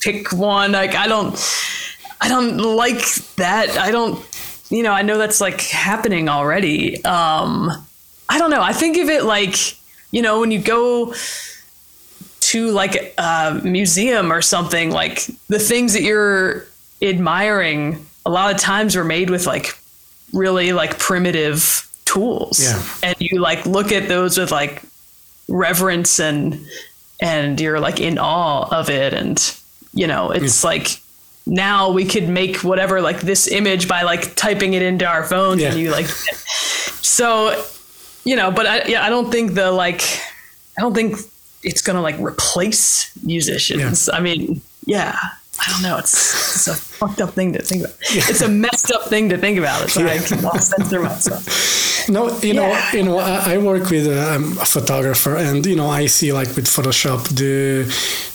pick 0.00 0.32
one 0.32 0.72
like 0.72 0.94
i 0.94 1.06
don't 1.06 1.38
I 2.20 2.28
don't 2.28 2.58
like 2.58 3.04
that. 3.36 3.76
I 3.76 3.90
don't, 3.90 4.24
you 4.70 4.82
know, 4.82 4.92
I 4.92 5.02
know 5.02 5.18
that's 5.18 5.40
like 5.40 5.60
happening 5.60 6.28
already. 6.28 7.04
Um, 7.04 7.70
I 8.28 8.38
don't 8.38 8.50
know. 8.50 8.62
I 8.62 8.72
think 8.72 8.96
of 8.96 9.08
it 9.08 9.24
like, 9.24 9.56
you 10.12 10.22
know, 10.22 10.40
when 10.40 10.50
you 10.50 10.60
go 10.60 11.14
to 12.40 12.70
like 12.70 13.14
a 13.18 13.60
museum 13.62 14.32
or 14.32 14.40
something, 14.40 14.90
like 14.90 15.26
the 15.48 15.58
things 15.58 15.92
that 15.92 16.02
you're 16.02 16.66
admiring 17.02 18.06
a 18.24 18.30
lot 18.30 18.54
of 18.54 18.60
times 18.60 18.96
were 18.96 19.04
made 19.04 19.30
with 19.30 19.46
like 19.46 19.78
really 20.32 20.72
like 20.72 20.98
primitive 20.98 21.88
tools. 22.04 22.62
Yeah. 22.62 23.10
And 23.10 23.16
you 23.20 23.40
like 23.40 23.66
look 23.66 23.92
at 23.92 24.08
those 24.08 24.38
with 24.38 24.50
like 24.50 24.82
reverence 25.48 26.18
and 26.18 26.66
and 27.20 27.60
you're 27.60 27.80
like 27.80 28.00
in 28.00 28.18
awe 28.18 28.68
of 28.70 28.90
it 28.90 29.14
and 29.14 29.56
you 29.94 30.06
know, 30.06 30.30
it's 30.30 30.62
hmm. 30.62 30.66
like 30.66 31.00
now 31.46 31.90
we 31.90 32.04
could 32.04 32.28
make 32.28 32.58
whatever 32.58 33.00
like 33.00 33.20
this 33.20 33.46
image 33.46 33.88
by 33.88 34.02
like 34.02 34.34
typing 34.34 34.74
it 34.74 34.82
into 34.82 35.06
our 35.06 35.22
phones 35.24 35.62
Yeah. 35.62 35.70
and 35.70 35.78
you 35.78 35.90
like 35.90 36.06
so 36.06 37.64
you 38.24 38.34
know, 38.34 38.50
but 38.50 38.66
I 38.66 38.84
yeah, 38.86 39.04
I 39.04 39.08
don't 39.08 39.30
think 39.30 39.54
the 39.54 39.70
like 39.70 40.02
I 40.76 40.82
don't 40.82 40.94
think 40.94 41.16
it's 41.62 41.80
gonna 41.80 42.02
like 42.02 42.18
replace 42.18 43.16
musicians. 43.24 44.08
I 44.08 44.20
mean, 44.20 44.60
yeah. 44.84 45.16
I 45.60 45.72
don't 45.72 45.82
know. 45.82 45.98
It's 45.98 46.54
it's 46.54 46.68
a 46.68 46.74
fucked 46.98 47.20
up 47.20 47.30
thing 47.34 47.52
to 47.54 47.62
think 47.62 47.82
about. 47.84 47.96
It's 48.00 48.42
a 48.42 48.48
messed 48.48 48.92
up 48.92 49.04
thing 49.08 49.28
to 49.30 49.38
think 49.38 49.58
about. 49.58 49.82
It's 49.84 49.96
like 49.96 50.06
I 50.06 50.18
can 50.18 50.60
censor 50.60 51.00
myself. 51.02 52.08
No, 52.08 52.38
you 52.40 52.54
know, 52.54 52.68
Yeah. 52.68 52.92
you 52.92 53.02
know, 53.02 53.18
I, 53.18 53.54
I 53.54 53.58
work 53.58 53.90
with 53.90 54.06
uh, 54.06 54.32
I'm 54.34 54.52
a 54.58 54.64
photographer, 54.66 55.34
and 55.36 55.66
you 55.66 55.74
know, 55.76 55.88
I 55.88 56.06
see 56.06 56.32
like 56.32 56.54
with 56.56 56.66
Photoshop 56.66 57.28
the 57.34 57.84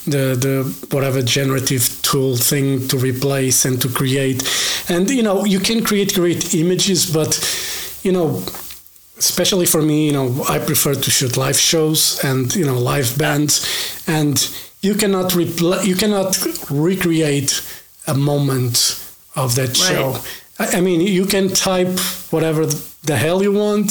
the 0.05 0.35
the 0.35 0.87
whatever 0.95 1.21
generative 1.21 1.83
tool 2.01 2.35
thing 2.35 2.87
to 2.89 2.97
replace 2.97 3.63
and 3.65 3.81
to 3.81 3.87
create, 3.89 4.43
and 4.89 5.09
you 5.09 5.23
know, 5.23 5.45
you 5.45 5.59
can 5.59 5.83
create 5.83 6.13
great 6.13 6.53
images, 6.53 7.05
but 7.11 7.31
you 8.03 8.11
know, 8.11 8.43
especially 9.17 9.65
for 9.67 9.81
me, 9.81 10.07
you 10.07 10.11
know, 10.13 10.43
I 10.49 10.59
prefer 10.59 10.93
to 10.95 11.11
shoot 11.11 11.37
live 11.37 11.57
shows 11.57 12.19
and 12.23 12.53
you 12.55 12.65
know 12.65 12.77
live 12.77 13.17
bands, 13.17 13.61
and 14.07 14.35
you 14.81 14.95
cannot 14.95 15.31
repl- 15.31 15.85
you 15.85 15.95
cannot 15.95 16.37
recreate 16.69 17.61
a 18.07 18.13
moment 18.13 19.03
of 19.35 19.55
that 19.55 19.77
show. 19.77 20.17
I, 20.59 20.77
I 20.77 20.81
mean, 20.81 21.01
you 21.01 21.25
can 21.25 21.49
type 21.49 21.99
whatever 22.31 22.65
the 23.03 23.15
hell 23.15 23.41
you 23.43 23.51
want, 23.51 23.89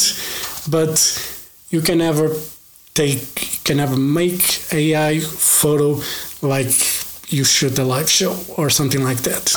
but 0.68 0.98
you 1.70 1.80
can 1.80 1.98
never 1.98 2.34
take, 2.94 3.60
can 3.64 3.76
never 3.76 3.96
make 3.96 4.72
AI 4.72 5.20
photo 5.20 6.00
like 6.42 6.72
you 7.32 7.44
shoot 7.44 7.78
a 7.78 7.84
live 7.84 8.10
show 8.10 8.36
or 8.56 8.70
something 8.70 9.02
like 9.04 9.18
that. 9.18 9.54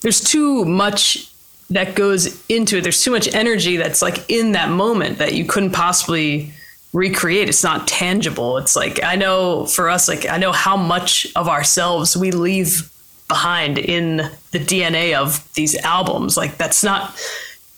There's 0.00 0.20
too 0.20 0.64
much 0.64 1.30
that 1.70 1.94
goes 1.94 2.42
into 2.48 2.78
it. 2.78 2.82
There's 2.82 3.02
too 3.02 3.10
much 3.10 3.32
energy 3.34 3.76
that's 3.76 4.02
like 4.02 4.28
in 4.28 4.52
that 4.52 4.70
moment 4.70 5.18
that 5.18 5.34
you 5.34 5.44
couldn't 5.44 5.70
possibly 5.70 6.52
recreate. 6.94 7.48
It's 7.50 7.62
not 7.62 7.86
tangible. 7.86 8.56
It's 8.56 8.74
like 8.76 9.02
I 9.04 9.16
know 9.16 9.66
for 9.66 9.90
us, 9.90 10.08
like 10.08 10.26
I 10.26 10.38
know 10.38 10.52
how 10.52 10.76
much 10.76 11.26
of 11.36 11.48
ourselves 11.48 12.16
we 12.16 12.30
leave 12.30 12.90
behind 13.28 13.76
in 13.78 14.18
the 14.52 14.58
DNA 14.58 15.14
of 15.14 15.46
these 15.54 15.76
albums. 15.84 16.36
Like 16.38 16.56
that's 16.56 16.82
not 16.82 17.14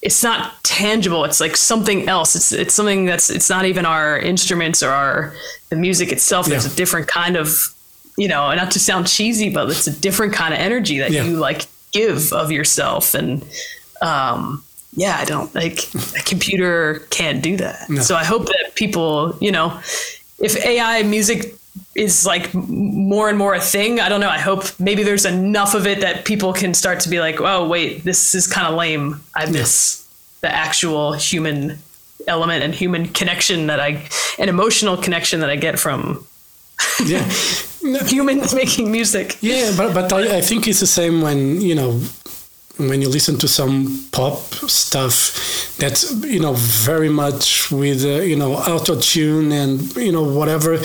it's 0.03 0.23
not 0.23 0.63
tangible. 0.63 1.25
It's 1.25 1.41
like 1.41 1.57
something 1.57 2.09
else. 2.09 2.37
It's 2.37 2.53
it's 2.53 2.75
something 2.75 3.07
that's 3.07 3.31
it's 3.31 3.49
not 3.51 3.65
even 3.65 3.87
our 3.87 4.19
instruments 4.19 4.83
or 4.83 4.91
our 4.91 5.35
the 5.71 5.77
music 5.77 6.13
itself. 6.13 6.47
There's 6.47 6.67
Yeah. 6.67 6.73
a 6.73 6.77
different 6.77 7.09
kind 7.09 7.37
of 7.37 7.73
you 8.19 8.29
know, 8.29 8.49
and 8.49 8.59
not 8.59 8.71
to 8.71 8.79
sound 8.79 9.07
cheesy, 9.07 9.51
but 9.51 9.69
it's 9.69 9.87
a 9.87 9.91
different 10.01 10.33
kind 10.33 10.55
of 10.55 10.61
energy 10.61 10.99
that 11.01 11.11
Yeah. 11.11 11.25
you 11.25 11.37
like 11.37 11.67
give 11.93 12.33
of 12.33 12.51
yourself 12.53 13.15
and 13.15 13.43
um 14.03 14.63
yeah, 14.97 15.17
I 15.21 15.25
don't 15.25 15.55
like 15.55 15.95
a 16.19 16.23
computer 16.25 17.07
can't 17.11 17.43
do 17.43 17.57
that. 17.59 17.89
No. 17.89 18.01
So 18.01 18.17
I 18.17 18.25
hope 18.25 18.47
that 18.47 18.73
people, 18.75 19.37
you 19.41 19.53
know, 19.53 19.79
if 20.39 20.57
AI 20.65 21.03
music 21.03 21.55
is 21.95 22.25
like 22.27 22.53
more 22.55 23.29
and 23.29 23.39
more 23.39 23.55
a 23.55 23.61
thing, 23.61 24.01
I 24.01 24.09
don't 24.09 24.21
know. 24.21 24.29
I 24.29 24.39
hope 24.39 24.65
maybe 24.81 25.03
there's 25.03 25.27
enough 25.27 25.75
of 25.75 25.87
it 25.87 26.01
that 26.01 26.25
people 26.25 26.53
can 26.53 26.75
start 26.75 27.01
to 27.01 27.09
be 27.09 27.21
like, 27.21 27.41
oh, 27.41 27.69
wait, 27.69 28.05
this 28.05 28.35
is 28.35 28.47
kind 28.47 28.67
of 28.67 28.75
lame. 28.75 29.21
I 29.35 29.47
miss 29.51 30.07
the 30.41 30.51
actual 30.51 31.13
human 31.13 31.79
element 32.27 32.65
and 32.65 32.75
human 32.75 33.09
connection 33.09 33.67
that 33.69 33.81
I, 33.81 34.09
an 34.39 34.49
emotional 34.49 34.97
connection 34.97 35.41
that 35.41 35.51
I 35.51 35.57
get 35.57 35.79
from 35.79 36.27
Yeah. 37.05 37.23
humans 38.07 38.55
making 38.55 38.91
music. 38.91 39.37
Yeah, 39.41 39.73
but 39.77 39.95
but 39.95 40.13
I, 40.13 40.39
I 40.39 40.41
think 40.41 40.67
it's 40.67 40.81
the 40.81 40.87
same 40.87 41.21
when 41.23 41.61
you 41.61 41.75
know 41.75 42.01
when 42.79 43.01
you 43.01 43.09
listen 43.09 43.39
to 43.39 43.49
some 43.49 44.05
pop 44.13 44.39
stuff 44.69 45.77
that's 45.79 46.13
you 46.25 46.41
know 46.41 46.53
very 46.55 47.09
much 47.09 47.71
with 47.71 48.05
uh, 48.05 48.21
you 48.21 48.37
know 48.37 48.53
auto 48.55 48.99
tune 49.01 49.51
and 49.53 49.97
you 49.97 50.13
know 50.13 50.23
whatever 50.23 50.79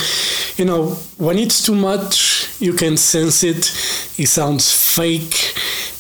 you 0.58 0.66
know 0.66 0.92
when 1.18 1.38
it's 1.38 1.66
too 1.66 1.76
much 1.76 2.48
you 2.60 2.74
can 2.74 2.96
sense 2.98 3.44
it 3.44 3.58
it 4.18 4.28
sounds 4.28 4.72
fake 4.96 5.54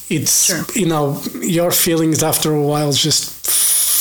it's 0.10 0.45
Sure. 0.47 0.63
you 0.75 0.88
know 0.88 1.21
your 1.41 1.71
feelings 1.71 2.23
after 2.23 2.54
a 2.56 2.62
while 2.62 2.91
just 2.93 3.30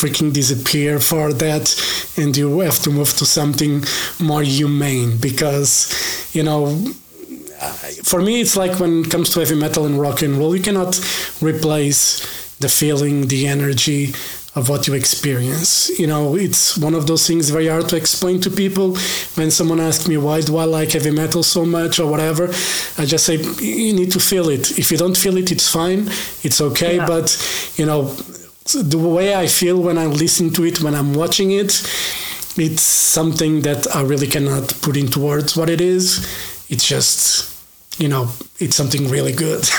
freaking 0.00 0.32
disappear 0.32 0.98
for 1.00 1.32
that 1.32 1.74
and 2.16 2.36
you 2.36 2.60
have 2.60 2.78
to 2.80 2.90
move 2.90 3.10
to 3.16 3.26
something 3.26 3.84
more 4.18 4.42
humane 4.42 5.16
because 5.18 5.88
you 6.32 6.42
know 6.42 6.66
for 8.02 8.22
me 8.22 8.40
it's 8.40 8.56
like 8.56 8.78
when 8.80 9.00
it 9.04 9.10
comes 9.10 9.30
to 9.30 9.40
heavy 9.40 9.54
metal 9.54 9.84
and 9.86 10.00
rock 10.00 10.22
and 10.22 10.38
roll 10.38 10.56
you 10.56 10.62
cannot 10.62 10.98
replace 11.42 12.56
the 12.58 12.68
feeling 12.68 13.26
the 13.28 13.46
energy 13.46 14.14
of 14.56 14.68
what 14.68 14.88
you 14.88 14.94
experience. 14.94 15.96
You 15.98 16.06
know 16.08 16.34
it's 16.36 16.76
one 16.76 16.94
of 16.94 17.06
those 17.06 17.26
things 17.26 17.50
very 17.50 17.68
hard 17.68 17.88
to 17.90 17.96
explain 17.96 18.40
to 18.40 18.50
people. 18.50 18.96
When 19.34 19.50
someone 19.50 19.80
asks 19.80 20.08
me 20.08 20.16
why 20.16 20.40
do 20.40 20.56
i 20.56 20.64
like 20.64 20.90
heavy 20.92 21.10
metal 21.10 21.42
so 21.42 21.64
much? 21.64 22.00
or 22.00 22.10
whatever 22.10 22.48
i 22.98 23.04
just 23.04 23.24
say 23.26 23.36
you 23.36 23.92
need 23.92 24.10
to 24.12 24.20
feel 24.20 24.48
it. 24.48 24.78
If 24.78 24.90
you 24.90 24.98
don't 24.98 25.16
feel 25.16 25.36
it 25.36 25.52
it's 25.52 25.68
fine. 25.70 26.08
It's 26.42 26.60
okay. 26.60 26.96
Yeah. 26.96 27.06
but 27.06 27.28
you 27.76 27.86
know 27.86 28.04
the 28.74 28.98
way 28.98 29.34
i 29.34 29.46
feel 29.48 29.80
when 29.82 29.98
i 29.98 30.06
listen 30.06 30.52
to 30.52 30.64
it 30.64 30.80
when 30.80 30.94
i'm 30.94 31.12
watching 31.14 31.50
it 31.50 31.72
it's 32.56 32.82
something 32.82 33.62
that 33.62 33.96
i 33.96 34.02
really 34.02 34.28
cannot 34.28 34.72
put 34.82 34.96
into 34.96 35.18
words 35.20 35.56
what 35.56 35.70
it 35.70 35.80
is. 35.80 36.18
It's 36.68 36.86
just 36.86 37.49
you 38.00 38.08
know 38.08 38.30
it's 38.58 38.76
something 38.76 39.08
really 39.08 39.32
good. 39.32 39.68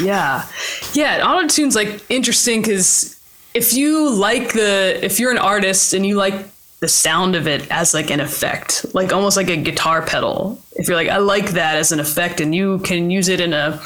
Yeah. 0.00 0.46
Yeah 0.94 1.22
auto 1.26 1.46
tune's 1.46 1.76
like 1.76 2.02
interesting 2.10 2.62
because 2.62 3.20
if 3.52 3.74
you 3.74 4.08
like 4.10 4.52
the 4.54 4.98
if 5.02 5.20
you're 5.20 5.30
an 5.30 5.38
artist 5.38 5.92
and 5.92 6.06
you 6.06 6.16
like 6.16 6.34
the 6.80 6.88
sound 6.88 7.36
of 7.36 7.46
it 7.46 7.70
as 7.70 7.92
like 7.92 8.10
an 8.10 8.20
effect 8.20 8.86
like 8.94 9.12
almost 9.12 9.36
like 9.36 9.50
a 9.50 9.56
guitar 9.56 10.00
pedal 10.00 10.58
if 10.76 10.88
you're 10.88 10.96
like 10.96 11.08
i 11.08 11.18
like 11.18 11.50
that 11.50 11.76
as 11.76 11.92
an 11.92 12.00
effect 12.00 12.40
and 12.40 12.54
you 12.54 12.78
can 12.78 13.10
use 13.10 13.28
it 13.28 13.38
in 13.40 13.52
a 13.52 13.78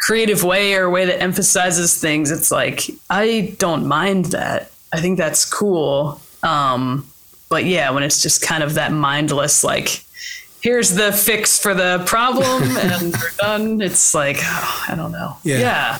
creative 0.00 0.42
way 0.42 0.74
or 0.74 0.84
a 0.84 0.90
way 0.90 1.04
that 1.06 1.22
emphasizes 1.22 1.96
things 1.96 2.32
it's 2.32 2.50
like 2.50 2.90
i 3.08 3.54
don't 3.58 3.86
mind 3.86 4.26
that. 4.26 4.72
I 4.92 5.00
think 5.00 5.16
that's 5.18 5.44
cool. 5.44 6.20
Um 6.42 7.06
but 7.48 7.64
yeah 7.66 7.90
when 7.90 8.02
it's 8.02 8.20
just 8.20 8.42
kind 8.42 8.64
of 8.64 8.74
that 8.74 8.90
mindless 8.90 9.62
like 9.62 10.02
here's 10.64 10.90
the 11.00 11.12
fix 11.12 11.58
for 11.64 11.74
the 11.82 12.02
problem 12.06 12.62
and 12.88 13.12
we're 13.20 13.36
done 13.48 13.80
it's 13.88 14.14
like 14.14 14.38
oh, 14.42 14.84
i 14.90 14.94
don't 14.98 15.12
know 15.18 15.30
Yeah. 15.50 15.58
yeah 15.68 15.98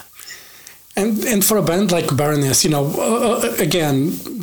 And 0.96 1.24
and 1.32 1.42
for 1.48 1.56
a 1.58 1.62
band 1.70 1.90
like 1.90 2.08
Baroness, 2.20 2.62
you 2.64 2.70
know, 2.70 2.84
uh, 2.86 3.42
uh, 3.42 3.54
again, 3.68 3.96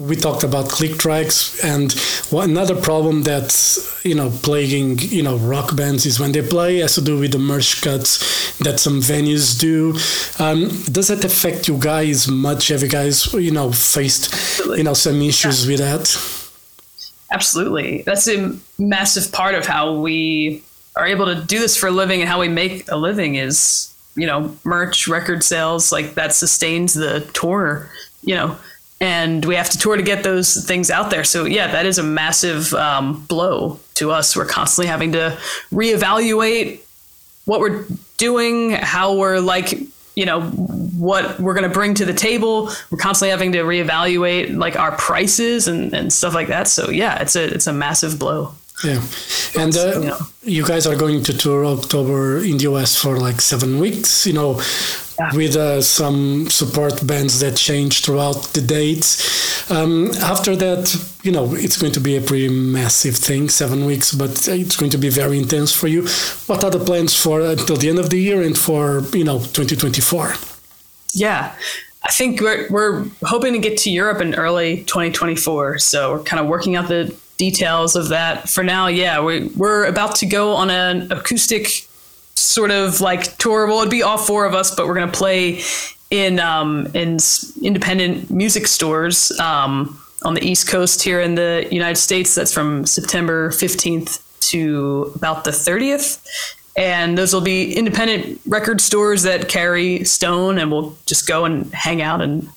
we 0.10 0.16
talked 0.26 0.44
about 0.44 0.66
click 0.78 0.94
tracks, 1.04 1.64
and 1.64 1.88
another 2.32 2.76
problem 2.76 3.24
that's 3.24 3.80
you 4.04 4.16
know 4.20 4.30
plaguing 4.48 5.00
you 5.18 5.24
know 5.24 5.38
rock 5.54 5.70
bands 5.80 6.06
is 6.06 6.20
when 6.20 6.32
they 6.34 6.42
play 6.56 6.82
has 6.84 6.96
to 6.96 7.02
do 7.02 7.16
with 7.22 7.32
the 7.32 7.40
merch 7.40 7.82
cuts 7.82 8.20
that 8.66 8.80
some 8.86 9.00
venues 9.02 9.56
do. 9.68 9.96
Um, 10.44 10.68
does 10.92 11.08
that 11.08 11.24
affect 11.24 11.68
you 11.70 11.78
guys 11.78 12.28
much? 12.28 12.68
Have 12.68 12.84
you 12.84 12.90
guys 13.00 13.32
you 13.34 13.52
know 13.58 13.72
faced 13.72 14.24
you 14.78 14.84
know 14.84 14.94
some 14.96 15.22
issues 15.22 15.66
with 15.70 15.80
that? 15.80 16.04
Absolutely. 17.32 18.04
That's 18.04 18.28
a 18.28 18.56
massive 18.78 19.32
part 19.32 19.56
of 19.56 19.66
how 19.66 20.00
we 20.00 20.64
are 20.96 21.08
able 21.08 21.26
to 21.26 21.36
do 21.36 21.60
this 21.60 21.78
for 21.78 21.88
a 21.88 21.92
living 21.92 22.22
and 22.22 22.30
how 22.30 22.40
we 22.40 22.50
make 22.50 22.90
a 22.92 22.98
living 22.98 23.36
is 23.36 23.88
you 24.16 24.28
know 24.28 24.54
merch 24.66 25.08
record 25.08 25.42
sales 25.42 25.90
like 25.90 26.16
that 26.16 26.34
sustains 26.34 26.94
the 26.94 27.22
tour 27.34 27.90
you 28.24 28.36
know 28.36 28.58
and 29.00 29.46
we 29.46 29.56
have 29.56 29.70
to 29.70 29.78
tour 29.78 29.96
to 29.96 30.04
get 30.04 30.24
those 30.24 30.66
things 30.66 30.92
out 30.92 31.10
there. 31.10 31.24
So 31.24 31.46
yeah 31.46 31.72
that 31.72 31.86
is 31.86 31.98
a 31.98 32.04
massive 32.04 32.74
um, 32.74 33.26
blow 33.28 33.80
to 33.96 34.12
us. 34.12 34.36
We're 34.36 34.46
constantly 34.46 34.88
having 34.88 35.14
to 35.14 35.38
reevaluate 35.72 36.82
what 37.46 37.60
we're 37.60 37.86
doing, 38.18 38.72
how 38.72 39.16
we're 39.16 39.40
like, 39.40 39.74
you 40.16 40.26
know, 40.26 40.42
what 40.42 41.40
we're 41.40 41.54
going 41.54 41.68
to 41.68 41.74
bring 41.74 41.94
to 41.96 42.06
the 42.06 42.14
table. 42.14 42.70
We're 42.90 42.98
constantly 42.98 43.32
having 43.32 43.52
to 43.54 43.60
reevaluate 43.60 44.56
like 44.56 44.76
our 44.76 44.92
prices 44.94 45.68
and, 45.68 45.94
and 45.94 46.12
stuff 46.12 46.34
like 46.34 46.48
that. 46.48 46.68
So 46.68 46.90
yeah, 46.90 47.22
it's 47.22 47.36
a 47.36 47.44
it's 47.44 47.68
a 47.68 47.74
massive 47.74 48.20
blow. 48.20 48.54
Yeah, 48.84 49.02
and 49.58 49.76
uh, 49.78 50.00
you 50.00 50.08
know. 50.08 50.18
you 50.44 50.66
guys 50.66 50.88
are 50.88 50.96
going 50.96 51.24
to 51.24 51.38
tour 51.38 51.66
October 51.66 52.40
in 52.40 52.58
the 52.58 52.64
US 52.64 52.96
for 52.96 53.18
like 53.20 53.40
seven 53.40 53.80
weeks. 53.80 54.26
You 54.26 54.34
know, 54.34 54.62
Yeah. 55.22 55.36
with 55.36 55.56
uh, 55.56 55.82
some 55.82 56.50
support 56.50 57.06
bands 57.06 57.40
that 57.42 57.56
change 57.56 58.04
throughout 58.04 58.54
the 58.54 58.62
dates. 58.62 59.70
Um, 59.70 60.12
after 60.22 60.56
that, 60.56 60.84
you 61.22 61.32
know, 61.32 61.54
it's 61.54 61.78
going 61.78 61.94
to 61.94 62.00
be 62.00 62.18
a 62.18 62.22
pretty 62.22 62.50
massive 62.50 63.16
thing, 63.16 63.50
seven 63.50 63.86
weeks, 63.86 64.14
but 64.14 64.48
it's 64.48 64.76
going 64.76 64.92
to 64.92 64.98
be 64.98 65.10
very 65.10 65.38
intense 65.38 65.72
for 65.72 65.88
you. 65.88 66.02
What 66.48 66.64
are 66.64 66.72
the 66.72 66.84
plans 66.84 67.16
for 67.16 67.42
until 67.42 67.78
the 67.78 67.90
end 67.90 68.00
of 68.00 68.10
the 68.10 68.20
year 68.20 68.42
and 68.42 68.58
for 68.58 69.02
you 69.14 69.24
know 69.24 69.40
2024? 69.40 70.34
Yeah. 71.14 71.54
I 72.04 72.12
think 72.12 72.42
we're, 72.42 72.68
we're 72.70 73.06
hoping 73.24 73.54
to 73.54 73.60
get 73.60 73.78
to 73.80 73.92
Europe 73.92 74.22
in 74.22 74.34
early 74.34 74.78
2024. 74.86 75.78
So 75.78 76.14
we're 76.14 76.24
kind 76.24 76.40
of 76.40 76.48
working 76.48 76.76
out 76.76 76.88
the 76.88 77.16
details 77.38 77.96
of 77.96 78.10
that. 78.10 78.50
For 78.50 78.64
now, 78.64 78.88
yeah, 78.88 79.24
we, 79.24 79.50
we're 79.56 79.86
about 79.86 80.16
to 80.16 80.26
go 80.26 80.54
on 80.54 80.70
an 80.72 81.12
acoustic 81.12 81.88
sort 82.36 82.72
of 82.72 83.02
like 83.02 83.38
tour. 83.38 83.68
Well, 83.68 83.80
it'd 83.80 83.92
be 83.92 84.04
all 84.04 84.18
four 84.18 84.46
of 84.46 84.54
us, 84.54 84.74
but 84.74 84.88
we're 84.88 84.96
going 84.96 85.12
to 85.12 85.18
play 85.18 85.62
in 86.10 86.40
um, 86.40 86.88
in 86.94 87.18
independent 87.62 88.30
music 88.30 88.68
stores 88.68 89.32
um, 89.40 90.00
on 90.24 90.34
the 90.34 90.44
East 90.44 90.68
Coast 90.68 91.02
here 91.02 91.22
in 91.22 91.36
the 91.36 91.68
United 91.72 91.98
States. 91.98 92.36
That's 92.36 92.54
from 92.54 92.86
September 92.86 93.50
15th 93.50 94.22
to 94.52 95.12
about 95.16 95.44
the 95.44 95.52
30th. 95.52 96.26
And 96.78 97.18
those 97.18 97.34
will 97.34 97.42
be 97.42 97.74
independent 97.76 98.40
record 98.46 98.80
stores 98.80 99.24
that 99.24 99.50
carry 99.50 100.04
Stone, 100.06 100.58
and 100.58 100.72
we'll 100.72 100.96
just 101.06 101.28
go 101.28 101.44
and 101.46 101.72
hang 101.74 102.02
out 102.02 102.22
and 102.22 102.48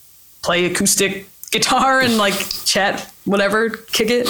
play 0.43 0.67
acoustic 0.67 1.27
guitar 1.55 2.01
and 2.01 2.19
like 2.19 2.35
chat, 2.65 3.11
whatever, 3.25 3.71
kick 3.71 4.09
it. 4.11 4.29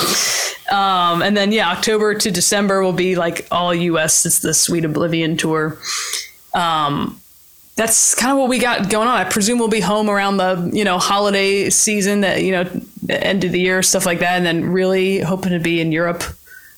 Um, 0.71 1.23
and 1.23 1.37
then, 1.37 1.51
yeah, 1.51 1.71
October 1.71 2.15
to 2.15 2.31
December 2.31 2.83
will 2.83 2.93
be 2.93 3.17
like 3.17 3.49
all 3.51 3.75
US. 3.75 4.25
It's 4.25 4.41
the 4.41 4.55
Sweet 4.55 4.85
Oblivion 4.85 5.37
tour. 5.37 5.79
Um, 6.55 7.19
that's 7.77 8.15
kind 8.15 8.33
of 8.33 8.39
what 8.39 8.49
we 8.49 8.59
got 8.59 8.89
going 8.89 9.09
on. 9.09 9.17
I 9.17 9.25
presume 9.25 9.59
we'll 9.59 9.69
be 9.69 9.81
home 9.81 10.09
around 10.09 10.37
the 10.37 10.71
you 10.73 10.85
know 10.85 10.99
holiday 10.99 11.71
season, 11.71 12.21
that 12.21 12.45
you 12.45 12.53
know 12.53 12.71
end 13.09 13.43
of 13.43 13.51
the 13.51 13.59
year 13.59 13.83
stuff 13.83 14.07
like 14.07 14.21
that, 14.21 14.37
and 14.37 14.47
then 14.47 14.71
really 14.71 15.19
hoping 15.19 15.51
to 15.51 15.59
be 15.59 15.81
in 15.81 15.91
Europe 15.91 16.23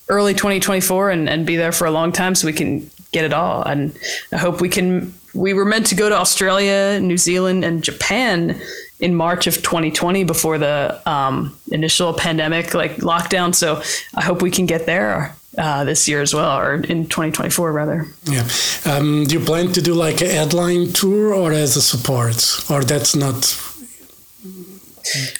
early 0.09 0.33
2024 0.33 1.11
and, 1.11 1.29
and 1.29 1.45
be 1.45 1.55
there 1.55 1.71
for 1.71 1.85
a 1.85 1.91
long 1.91 2.11
time 2.11 2.33
so 2.33 2.47
we 2.47 2.53
can 2.53 2.89
get 3.11 3.25
it 3.25 3.33
all. 3.33 3.61
And 3.61 3.95
I 4.31 4.37
hope 4.37 4.59
we 4.59 4.69
can. 4.69 5.13
We 5.35 5.53
were 5.53 5.65
meant 5.65 5.85
to 5.87 5.95
go 5.95 6.09
to 6.09 6.15
Australia, 6.15 6.99
New 6.99 7.17
Zealand, 7.17 7.63
and 7.63 7.83
Japan 7.83 8.59
in 8.99 9.13
March 9.15 9.47
of 9.47 9.55
2020 9.57 10.23
before 10.23 10.57
the 10.57 11.01
um, 11.09 11.57
initial 11.71 12.13
pandemic 12.13 12.73
like 12.73 12.97
lockdown. 12.97 13.53
So 13.53 13.81
I 14.15 14.23
hope 14.23 14.41
we 14.41 14.51
can 14.51 14.65
get 14.65 14.85
there 14.85 15.35
uh, 15.57 15.83
this 15.83 16.07
year 16.07 16.21
as 16.21 16.33
well, 16.33 16.57
or 16.57 16.75
in 16.75 17.03
2024 17.03 17.71
rather. 17.71 18.05
Yeah. 18.25 18.47
Um, 18.85 19.25
do 19.25 19.39
you 19.39 19.45
plan 19.45 19.71
to 19.73 19.81
do 19.81 19.93
like 19.93 20.21
a 20.21 20.29
headline 20.29 20.93
tour 20.93 21.33
or 21.33 21.51
as 21.51 21.75
a 21.75 21.81
support, 21.81 22.61
or 22.69 22.83
that's 22.83 23.15
not? 23.15 23.63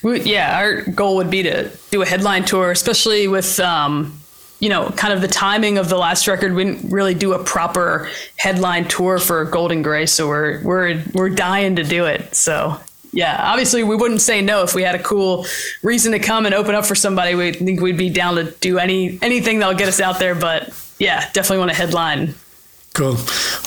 Yeah, 0.03 0.57
our 0.57 0.81
goal 0.83 1.17
would 1.17 1.29
be 1.29 1.43
to 1.43 1.69
do 1.91 2.01
a 2.01 2.05
headline 2.05 2.45
tour, 2.45 2.71
especially 2.71 3.27
with. 3.27 3.59
Um, 3.59 4.19
you 4.59 4.69
know, 4.69 4.89
kind 4.89 5.13
of 5.13 5.21
the 5.21 5.27
timing 5.27 5.77
of 5.77 5.87
the 5.87 5.99
last 5.99 6.27
record, 6.27 6.55
we 6.55 6.63
didn't 6.63 6.89
really 6.89 7.13
do 7.13 7.33
a 7.33 7.43
proper 7.43 8.09
headline 8.37 8.87
tour 8.87 9.19
for 9.19 9.45
Gold 9.45 9.71
& 9.81 9.83
Grey, 9.83 10.07
so 10.07 10.27
we're 10.27 10.63
we're 10.63 11.03
we're 11.13 11.29
dying 11.29 11.75
to 11.75 11.83
do 11.83 12.05
it. 12.05 12.33
So 12.33 12.79
yeah, 13.11 13.51
obviously 13.51 13.83
we 13.83 13.95
wouldn't 13.95 14.21
say 14.21 14.41
no 14.41 14.63
if 14.63 14.75
we 14.75 14.83
had 14.83 14.95
a 14.95 15.03
cool 15.03 15.45
reason 15.83 16.11
to 16.11 16.19
come 16.19 16.45
and 16.45 16.53
open 16.53 16.75
up 16.75 16.85
for 16.85 16.95
somebody. 16.95 17.35
We 17.35 17.53
think 17.53 17.81
we'd 17.81 17.97
be 17.97 18.09
down 18.09 18.35
to 18.35 18.51
do 18.59 18.77
any 18.77 19.17
anything 19.21 19.59
that'll 19.59 19.77
get 19.77 19.87
us 19.87 19.99
out 19.99 20.19
there. 20.19 20.35
But 20.35 20.73
yeah, 20.99 21.29
definitely 21.31 21.59
want 21.59 21.71
to 21.71 21.77
headline. 21.77 22.35
Cool. 22.93 23.15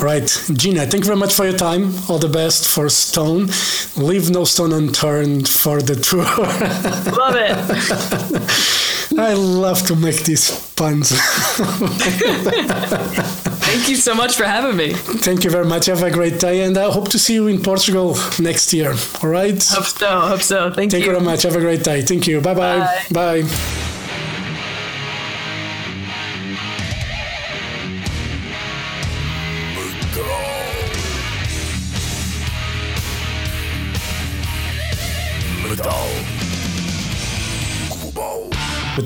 All 0.01 0.05
right, 0.05 0.27
Gina, 0.55 0.87
thank 0.87 1.05
you 1.05 1.07
very 1.07 1.17
much 1.17 1.35
for 1.35 1.45
your 1.45 1.57
time. 1.57 1.95
All 2.09 2.19
the 2.19 2.29
best 2.29 2.69
for 2.69 2.89
Stone. 2.89 3.49
Leave 3.97 4.29
no 4.29 4.45
stone 4.45 4.73
unturned 4.73 5.49
for 5.49 5.81
the 5.81 5.95
tour. 5.95 6.25
Love 7.17 7.37
it. 7.37 9.11
I 9.19 9.35
love 9.35 9.87
to 9.87 9.97
make 9.97 10.25
these 10.25 10.51
puns. 10.75 11.11
Thank 13.71 13.89
you 13.89 13.97
so 13.97 14.15
much 14.15 14.37
for 14.37 14.45
having 14.45 14.77
me. 14.77 14.95
Thank 14.95 15.45
you 15.45 15.51
very 15.51 15.65
much. 15.65 15.87
Have 15.87 16.03
a 16.03 16.11
great 16.11 16.41
day, 16.41 16.63
and 16.63 16.77
I 16.77 16.91
hope 16.91 17.09
to 17.11 17.19
see 17.21 17.35
you 17.35 17.47
in 17.47 17.63
Portugal 17.63 18.17
next 18.41 18.73
year. 18.73 18.95
All 19.23 19.31
right? 19.31 19.63
Hope 19.69 19.85
so. 19.85 20.21
Hope 20.21 20.43
so. 20.43 20.73
Thank, 20.73 20.91
Thank 20.91 21.05
you. 21.05 21.11
you 21.11 21.17
very 21.17 21.25
much. 21.25 21.45
Have 21.45 21.55
a 21.55 21.61
great 21.61 21.85
day. 21.85 22.03
Thank 22.03 22.27
you. 22.27 22.41
Bye-bye. 22.41 22.81
Bye. 23.13 23.43
Bye. 23.43 23.87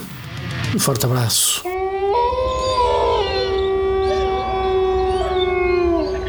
Um 0.73 0.79
forte 0.79 1.05
abraço. 1.05 1.78